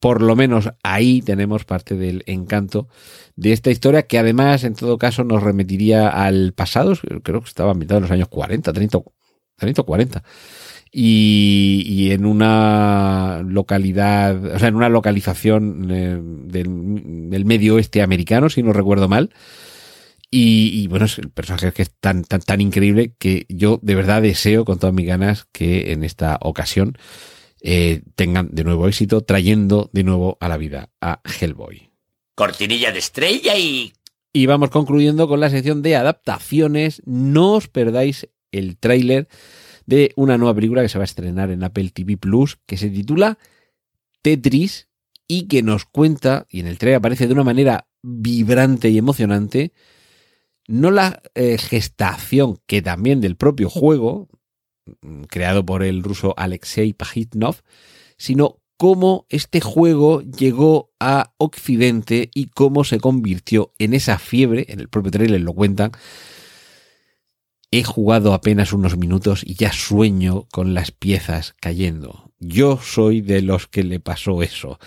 por 0.00 0.22
lo 0.22 0.36
menos 0.36 0.70
ahí 0.82 1.20
tenemos 1.20 1.66
parte 1.66 1.96
del 1.96 2.22
encanto 2.24 2.88
de 3.34 3.52
esta 3.52 3.70
historia 3.70 4.04
que 4.04 4.18
además 4.18 4.64
en 4.64 4.74
todo 4.74 4.96
caso 4.96 5.22
nos 5.22 5.42
remitiría 5.42 6.08
al 6.08 6.54
pasado, 6.54 6.94
creo 7.22 7.42
que 7.42 7.48
estaba 7.48 7.72
ambientado 7.72 7.98
en 7.98 8.02
los 8.04 8.10
años 8.10 8.28
40, 8.28 8.72
30, 8.72 8.98
30 9.58 9.82
o 9.82 9.84
40. 9.84 10.22
Y, 10.98 11.82
y, 11.86 12.12
en 12.12 12.24
una 12.24 13.42
localidad, 13.44 14.42
o 14.42 14.58
sea, 14.58 14.68
en 14.68 14.76
una 14.76 14.88
localización 14.88 15.90
eh, 15.90 16.18
del, 16.18 17.28
del, 17.28 17.44
medio 17.44 17.74
oeste 17.74 18.00
americano, 18.00 18.48
si 18.48 18.62
no 18.62 18.72
recuerdo 18.72 19.06
mal. 19.06 19.34
Y, 20.30 20.70
y, 20.72 20.86
bueno, 20.86 21.04
es 21.04 21.18
el 21.18 21.28
personaje 21.28 21.70
que 21.72 21.82
es 21.82 21.90
tan, 22.00 22.24
tan, 22.24 22.40
tan 22.40 22.62
increíble 22.62 23.12
que 23.18 23.44
yo 23.50 23.78
de 23.82 23.94
verdad 23.94 24.22
deseo 24.22 24.64
con 24.64 24.78
todas 24.78 24.94
mis 24.94 25.06
ganas 25.06 25.46
que 25.52 25.92
en 25.92 26.02
esta 26.02 26.38
ocasión 26.40 26.96
eh, 27.60 28.00
tengan 28.14 28.48
de 28.52 28.64
nuevo 28.64 28.88
éxito, 28.88 29.20
trayendo 29.20 29.90
de 29.92 30.02
nuevo 30.02 30.38
a 30.40 30.48
la 30.48 30.56
vida 30.56 30.88
a 31.02 31.20
Hellboy. 31.24 31.90
Cortinilla 32.34 32.90
de 32.90 33.00
estrella 33.00 33.58
y... 33.58 33.92
Y 34.32 34.46
vamos 34.46 34.70
concluyendo 34.70 35.28
con 35.28 35.40
la 35.40 35.50
sección 35.50 35.82
de 35.82 35.96
adaptaciones. 35.96 37.02
No 37.04 37.52
os 37.52 37.68
perdáis 37.68 38.28
el 38.50 38.78
tráiler 38.78 39.28
de 39.86 40.12
una 40.16 40.36
nueva 40.36 40.54
película 40.54 40.82
que 40.82 40.88
se 40.88 40.98
va 40.98 41.04
a 41.04 41.06
estrenar 41.06 41.50
en 41.50 41.64
Apple 41.64 41.90
TV 41.90 42.16
Plus, 42.16 42.58
que 42.66 42.76
se 42.76 42.90
titula 42.90 43.38
Tetris 44.22 44.88
y 45.28 45.46
que 45.48 45.62
nos 45.62 45.84
cuenta, 45.84 46.46
y 46.50 46.60
en 46.60 46.66
el 46.66 46.78
trailer 46.78 46.98
aparece 46.98 47.26
de 47.26 47.32
una 47.32 47.44
manera 47.44 47.88
vibrante 48.02 48.90
y 48.90 48.98
emocionante, 48.98 49.72
no 50.68 50.90
la 50.90 51.22
eh, 51.34 51.58
gestación 51.58 52.58
que 52.66 52.82
también 52.82 53.20
del 53.20 53.36
propio 53.36 53.70
juego, 53.70 54.28
creado 55.28 55.64
por 55.64 55.82
el 55.82 56.02
ruso 56.02 56.34
Alexei 56.36 56.92
Pajitnov, 56.92 57.62
sino 58.16 58.60
cómo 58.76 59.26
este 59.28 59.60
juego 59.60 60.22
llegó 60.22 60.90
a 61.00 61.32
Occidente 61.38 62.30
y 62.34 62.46
cómo 62.46 62.84
se 62.84 63.00
convirtió 63.00 63.72
en 63.78 63.94
esa 63.94 64.18
fiebre, 64.18 64.66
en 64.68 64.80
el 64.80 64.88
propio 64.88 65.10
trailer 65.10 65.40
lo 65.40 65.54
cuentan, 65.54 65.92
he 67.78 67.84
jugado 67.84 68.32
apenas 68.32 68.72
unos 68.72 68.96
minutos 68.96 69.42
y 69.44 69.54
ya 69.54 69.72
sueño 69.72 70.46
con 70.52 70.74
las 70.74 70.90
piezas 70.90 71.54
cayendo. 71.60 72.32
Yo 72.38 72.78
soy 72.82 73.22
de 73.22 73.42
los 73.42 73.66
que 73.66 73.82
le 73.82 73.98
pasó 73.98 74.42
eso. 74.42 74.78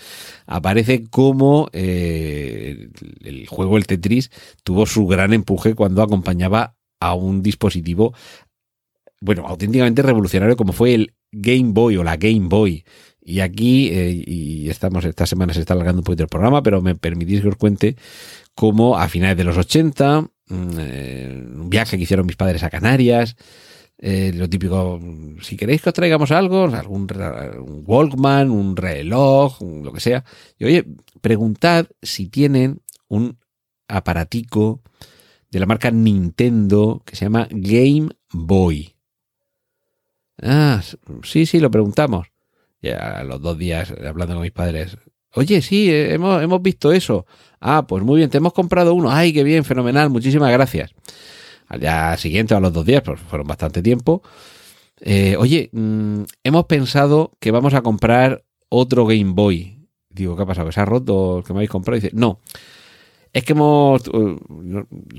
Aparece 0.46 1.04
como 1.08 1.68
eh, 1.72 2.90
el 3.22 3.46
juego 3.48 3.76
El 3.76 3.86
Tetris 3.86 4.30
tuvo 4.62 4.86
su 4.86 5.06
gran 5.06 5.32
empuje 5.32 5.74
cuando 5.74 6.02
acompañaba 6.02 6.76
a 7.00 7.14
un 7.14 7.42
dispositivo 7.42 8.14
bueno, 9.20 9.46
auténticamente 9.46 10.02
revolucionario 10.02 10.56
como 10.56 10.72
fue 10.72 10.94
el 10.94 11.14
Game 11.30 11.72
Boy 11.72 11.96
o 11.96 12.04
la 12.04 12.16
Game 12.16 12.48
Boy. 12.48 12.84
Y 13.22 13.40
aquí, 13.40 13.90
eh, 13.90 14.24
y 14.26 14.70
estamos, 14.70 15.04
esta 15.04 15.26
semana 15.26 15.52
se 15.52 15.60
está 15.60 15.74
alargando 15.74 16.00
un 16.00 16.04
poquito 16.04 16.22
el 16.22 16.28
programa, 16.28 16.62
pero 16.62 16.80
me 16.80 16.94
permitís 16.94 17.42
que 17.42 17.48
os 17.48 17.56
cuente 17.56 17.96
cómo 18.54 18.98
a 18.98 19.08
finales 19.08 19.36
de 19.36 19.44
los 19.44 19.58
80, 19.58 20.22
mm, 20.22 20.28
eh, 20.50 21.46
un 21.54 21.70
viaje 21.70 21.96
que 21.96 22.02
hicieron 22.02 22.26
mis 22.26 22.36
padres 22.36 22.62
a 22.62 22.70
Canarias, 22.70 23.36
eh, 23.98 24.32
lo 24.34 24.48
típico, 24.48 24.98
si 25.42 25.56
queréis 25.56 25.82
que 25.82 25.90
os 25.90 25.94
traigamos 25.94 26.30
algo, 26.30 26.64
algún 26.64 27.06
Walkman, 27.86 28.50
un 28.50 28.76
reloj, 28.76 29.60
lo 29.60 29.92
que 29.92 30.00
sea, 30.00 30.24
y 30.58 30.64
oye, 30.64 30.86
preguntad 31.20 31.86
si 32.00 32.28
tienen 32.28 32.80
un 33.08 33.38
aparatico 33.88 34.80
de 35.50 35.60
la 35.60 35.66
marca 35.66 35.90
Nintendo 35.90 37.02
que 37.04 37.16
se 37.16 37.26
llama 37.26 37.48
Game 37.50 38.10
Boy. 38.32 38.94
Ah, 40.40 40.80
sí, 41.22 41.44
sí, 41.44 41.60
lo 41.60 41.70
preguntamos. 41.70 42.28
Ya 42.80 43.18
a 43.18 43.24
los 43.24 43.42
dos 43.42 43.58
días 43.58 43.90
hablando 43.90 44.34
con 44.34 44.42
mis 44.42 44.52
padres. 44.52 44.96
Oye, 45.34 45.62
sí, 45.62 45.90
eh, 45.90 46.14
hemos, 46.14 46.42
hemos 46.42 46.60
visto 46.62 46.92
eso. 46.92 47.26
Ah, 47.60 47.86
pues 47.86 48.02
muy 48.02 48.18
bien, 48.18 48.30
te 48.30 48.38
hemos 48.38 48.52
comprado 48.52 48.94
uno. 48.94 49.10
Ay, 49.10 49.32
qué 49.32 49.44
bien, 49.44 49.64
fenomenal, 49.64 50.10
muchísimas 50.10 50.50
gracias. 50.50 50.92
Al 51.68 51.80
día 51.80 52.16
siguiente, 52.16 52.54
a 52.54 52.60
los 52.60 52.72
dos 52.72 52.84
días, 52.84 53.02
pues 53.02 53.20
fueron 53.20 53.46
bastante 53.46 53.82
tiempo. 53.82 54.22
Eh, 55.00 55.36
oye, 55.38 55.70
mmm, 55.72 56.22
hemos 56.42 56.66
pensado 56.66 57.32
que 57.38 57.50
vamos 57.50 57.74
a 57.74 57.82
comprar 57.82 58.44
otro 58.68 59.06
Game 59.06 59.32
Boy. 59.32 59.78
Digo, 60.08 60.36
¿qué 60.36 60.42
ha 60.42 60.46
pasado? 60.46 60.66
¿Que 60.66 60.72
se 60.72 60.80
ha 60.80 60.84
roto 60.84 61.38
el 61.38 61.44
que 61.44 61.52
me 61.52 61.58
habéis 61.58 61.70
comprado? 61.70 62.00
Dice, 62.00 62.10
no. 62.12 62.40
Es 63.32 63.44
que 63.44 63.52
hemos. 63.52 64.08
Uh, 64.08 64.38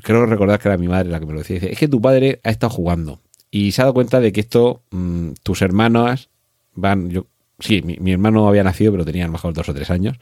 creo 0.04 0.26
recordar 0.26 0.60
que 0.60 0.67
era 0.67 0.78
mi 0.78 0.89
madre 0.89 1.10
la 1.10 1.19
que 1.19 1.26
me 1.26 1.34
lo 1.34 1.39
decía. 1.39 1.56
Dice, 1.56 1.71
es 1.71 1.80
que 1.80 1.88
tu 1.88 2.02
padre 2.02 2.41
ha 2.43 2.50
estado 2.50 2.71
jugando 2.71 3.21
y 3.50 3.71
se 3.71 3.82
ha 3.82 3.86
dado 3.86 3.93
cuenta 3.93 4.19
de 4.19 4.34
que 4.34 4.41
esto, 4.41 4.84
mmm, 4.91 5.32
tus 5.43 5.62
hermanos 5.62 6.30
van, 6.74 7.10
yo, 7.10 7.28
sí, 7.62 7.82
mi, 7.82 7.97
mi, 7.97 8.12
hermano 8.12 8.47
había 8.47 8.63
nacido, 8.63 8.91
pero 8.91 9.06
tenía 9.06 9.24
a 9.24 9.28
lo 9.28 9.34
mejor 9.34 9.54
dos 9.54 9.69
o 9.69 9.74
tres 9.74 9.89
años. 9.89 10.17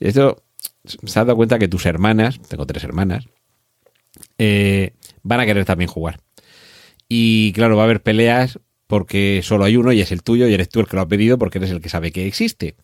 Esto 0.00 0.42
se 0.84 1.18
ha 1.18 1.24
dado 1.24 1.36
cuenta 1.36 1.58
que 1.58 1.68
tus 1.68 1.86
hermanas, 1.86 2.40
tengo 2.48 2.66
tres 2.66 2.84
hermanas, 2.84 3.26
eh, 4.38 4.94
van 5.22 5.40
a 5.40 5.46
querer 5.46 5.64
también 5.64 5.88
jugar. 5.88 6.20
Y 7.08 7.52
claro, 7.52 7.76
va 7.76 7.82
a 7.82 7.84
haber 7.84 8.02
peleas 8.02 8.58
porque 8.86 9.40
solo 9.42 9.64
hay 9.64 9.76
uno 9.76 9.92
y 9.92 10.00
es 10.00 10.12
el 10.12 10.22
tuyo 10.22 10.48
y 10.48 10.54
eres 10.54 10.68
tú 10.68 10.80
el 10.80 10.86
que 10.86 10.96
lo 10.96 11.02
ha 11.02 11.08
pedido 11.08 11.38
porque 11.38 11.58
eres 11.58 11.70
el 11.70 11.80
que 11.80 11.88
sabe 11.88 12.12
que 12.12 12.26
existe. 12.26 12.76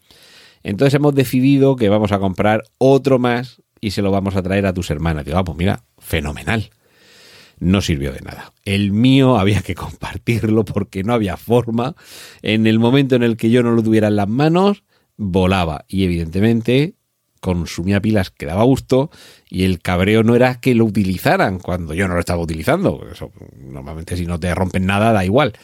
Entonces 0.62 0.94
hemos 0.94 1.14
decidido 1.14 1.76
que 1.76 1.88
vamos 1.88 2.12
a 2.12 2.18
comprar 2.18 2.64
otro 2.78 3.18
más 3.18 3.62
y 3.80 3.92
se 3.92 4.02
lo 4.02 4.10
vamos 4.10 4.36
a 4.36 4.42
traer 4.42 4.66
a 4.66 4.74
tus 4.74 4.90
hermanas. 4.90 5.24
Digo, 5.24 5.38
ah, 5.38 5.44
pues 5.44 5.56
mira, 5.56 5.84
fenomenal 5.98 6.70
no 7.60 7.82
sirvió 7.82 8.12
de 8.12 8.20
nada. 8.22 8.52
El 8.64 8.90
mío 8.90 9.38
había 9.38 9.62
que 9.62 9.74
compartirlo 9.74 10.64
porque 10.64 11.04
no 11.04 11.12
había 11.12 11.36
forma. 11.36 11.94
En 12.42 12.66
el 12.66 12.78
momento 12.78 13.14
en 13.14 13.22
el 13.22 13.36
que 13.36 13.50
yo 13.50 13.62
no 13.62 13.72
lo 13.72 13.82
tuviera 13.82 14.08
en 14.08 14.16
las 14.16 14.28
manos, 14.28 14.82
volaba. 15.16 15.84
Y 15.86 16.04
evidentemente 16.04 16.94
consumía 17.40 18.02
pilas 18.02 18.30
que 18.30 18.44
daba 18.44 18.64
gusto 18.64 19.10
y 19.48 19.64
el 19.64 19.80
cabreo 19.80 20.22
no 20.22 20.36
era 20.36 20.60
que 20.60 20.74
lo 20.74 20.84
utilizaran 20.84 21.58
cuando 21.58 21.94
yo 21.94 22.08
no 22.08 22.14
lo 22.14 22.20
estaba 22.20 22.42
utilizando. 22.42 23.06
Eso, 23.10 23.32
normalmente 23.56 24.16
si 24.16 24.26
no 24.26 24.40
te 24.40 24.54
rompen 24.54 24.86
nada 24.86 25.12
da 25.12 25.24
igual. 25.24 25.54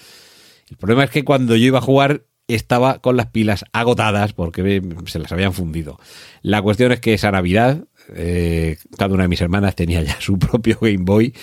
El 0.70 0.76
problema 0.76 1.04
es 1.04 1.10
que 1.10 1.24
cuando 1.24 1.56
yo 1.56 1.66
iba 1.66 1.78
a 1.78 1.82
jugar 1.82 2.24
estaba 2.48 3.00
con 3.00 3.16
las 3.16 3.26
pilas 3.26 3.64
agotadas 3.72 4.32
porque 4.32 4.82
se 5.06 5.18
las 5.18 5.32
habían 5.32 5.52
fundido. 5.52 5.98
La 6.42 6.62
cuestión 6.62 6.92
es 6.92 7.00
que 7.00 7.14
esa 7.14 7.30
Navidad 7.30 7.84
eh, 8.14 8.76
cada 8.96 9.14
una 9.14 9.24
de 9.24 9.28
mis 9.28 9.40
hermanas 9.40 9.74
tenía 9.74 10.02
ya 10.02 10.20
su 10.20 10.38
propio 10.38 10.78
Game 10.80 10.98
Boy 11.00 11.34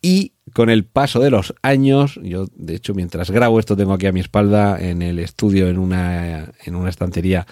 y 0.00 0.32
con 0.52 0.70
el 0.70 0.84
paso 0.84 1.20
de 1.20 1.30
los 1.30 1.54
años, 1.62 2.18
yo 2.22 2.46
de 2.54 2.76
hecho 2.76 2.94
mientras 2.94 3.30
grabo 3.30 3.58
esto 3.58 3.76
tengo 3.76 3.92
aquí 3.92 4.06
a 4.06 4.12
mi 4.12 4.20
espalda 4.20 4.78
en 4.80 5.02
el 5.02 5.18
estudio, 5.18 5.68
en 5.68 5.78
una, 5.78 6.52
en 6.64 6.74
una 6.74 6.90
estantería, 6.90 7.46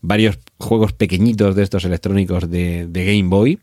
varios 0.00 0.38
juegos 0.58 0.92
pequeñitos 0.92 1.54
de 1.54 1.62
estos 1.62 1.84
electrónicos 1.84 2.50
de, 2.50 2.88
Game 2.92 3.28
Boy. 3.28 3.58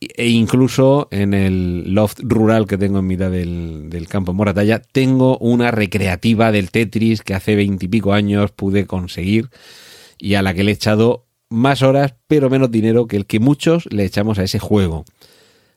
E 0.00 0.28
incluso 0.28 1.08
en 1.10 1.34
el 1.34 1.92
loft 1.92 2.20
rural 2.22 2.66
que 2.66 2.78
tengo 2.78 3.00
en 3.00 3.06
mitad 3.08 3.32
del, 3.32 3.90
del 3.90 4.06
campo 4.06 4.32
Moratalla, 4.32 4.80
tengo 4.80 5.38
una 5.38 5.72
recreativa 5.72 6.52
del 6.52 6.70
Tetris 6.70 7.22
que 7.22 7.34
hace 7.34 7.56
veintipico 7.56 8.12
años 8.12 8.52
pude 8.52 8.86
conseguir 8.86 9.50
y 10.16 10.34
a 10.34 10.42
la 10.42 10.54
que 10.54 10.62
le 10.62 10.70
he 10.70 10.74
echado 10.74 11.26
más 11.50 11.82
horas, 11.82 12.14
pero 12.28 12.48
menos 12.48 12.70
dinero 12.70 13.08
que 13.08 13.16
el 13.16 13.26
que 13.26 13.40
muchos 13.40 13.86
le 13.92 14.04
echamos 14.04 14.38
a 14.38 14.44
ese 14.44 14.60
juego. 14.60 15.04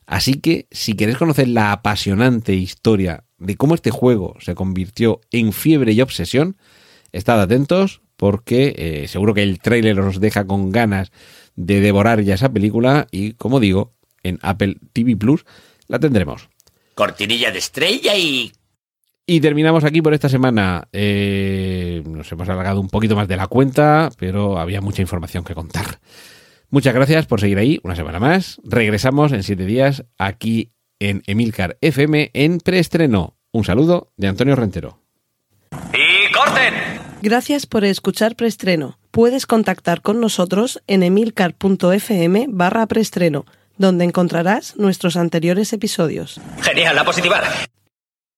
Así 0.06 0.34
que 0.34 0.66
si 0.70 0.94
queréis 0.94 1.18
conocer 1.18 1.48
la 1.48 1.72
apasionante 1.72 2.54
historia 2.54 3.24
de 3.38 3.56
cómo 3.56 3.74
este 3.74 3.90
juego 3.90 4.36
se 4.40 4.54
convirtió 4.54 5.20
en 5.30 5.52
fiebre 5.52 5.92
y 5.92 6.00
obsesión, 6.00 6.56
estad 7.12 7.40
atentos 7.40 8.00
porque 8.16 8.74
eh, 8.76 9.08
seguro 9.08 9.34
que 9.34 9.42
el 9.42 9.58
tráiler 9.58 9.98
os 10.00 10.20
deja 10.20 10.46
con 10.46 10.70
ganas 10.70 11.10
de 11.56 11.80
devorar 11.80 12.22
ya 12.22 12.34
esa 12.34 12.52
película 12.52 13.06
y 13.10 13.32
como 13.32 13.60
digo, 13.60 13.94
en 14.22 14.38
Apple 14.42 14.76
TV 14.92 15.16
Plus 15.16 15.44
la 15.88 15.98
tendremos. 15.98 16.48
Cortinilla 16.94 17.50
de 17.50 17.58
estrella 17.58 18.16
y... 18.16 18.52
Y 19.24 19.40
terminamos 19.40 19.84
aquí 19.84 20.02
por 20.02 20.14
esta 20.14 20.28
semana. 20.28 20.88
Eh, 20.92 22.02
nos 22.06 22.30
hemos 22.32 22.48
alargado 22.48 22.80
un 22.80 22.88
poquito 22.88 23.14
más 23.14 23.28
de 23.28 23.36
la 23.36 23.46
cuenta, 23.46 24.10
pero 24.18 24.58
había 24.58 24.80
mucha 24.80 25.00
información 25.00 25.44
que 25.44 25.54
contar. 25.54 26.00
Muchas 26.72 26.94
gracias 26.94 27.26
por 27.26 27.38
seguir 27.38 27.58
ahí 27.58 27.78
una 27.82 27.94
semana 27.94 28.18
más. 28.18 28.58
Regresamos 28.64 29.30
en 29.32 29.42
siete 29.42 29.66
días 29.66 30.06
aquí 30.16 30.72
en 30.98 31.22
Emilcar 31.26 31.76
FM 31.82 32.30
en 32.32 32.60
preestreno. 32.60 33.36
Un 33.50 33.64
saludo 33.64 34.10
de 34.16 34.28
Antonio 34.28 34.56
Rentero. 34.56 34.98
¡Y 35.92 36.32
corten! 36.32 36.72
Gracias 37.20 37.66
por 37.66 37.84
escuchar 37.84 38.36
preestreno. 38.36 38.98
Puedes 39.10 39.44
contactar 39.46 40.00
con 40.00 40.18
nosotros 40.18 40.82
en 40.86 41.02
emilcar.fm 41.02 42.46
barra 42.48 42.86
preestreno, 42.86 43.44
donde 43.76 44.06
encontrarás 44.06 44.74
nuestros 44.78 45.18
anteriores 45.18 45.74
episodios. 45.74 46.40
Genial, 46.62 46.96
la 46.96 47.04
positiva. 47.04 47.42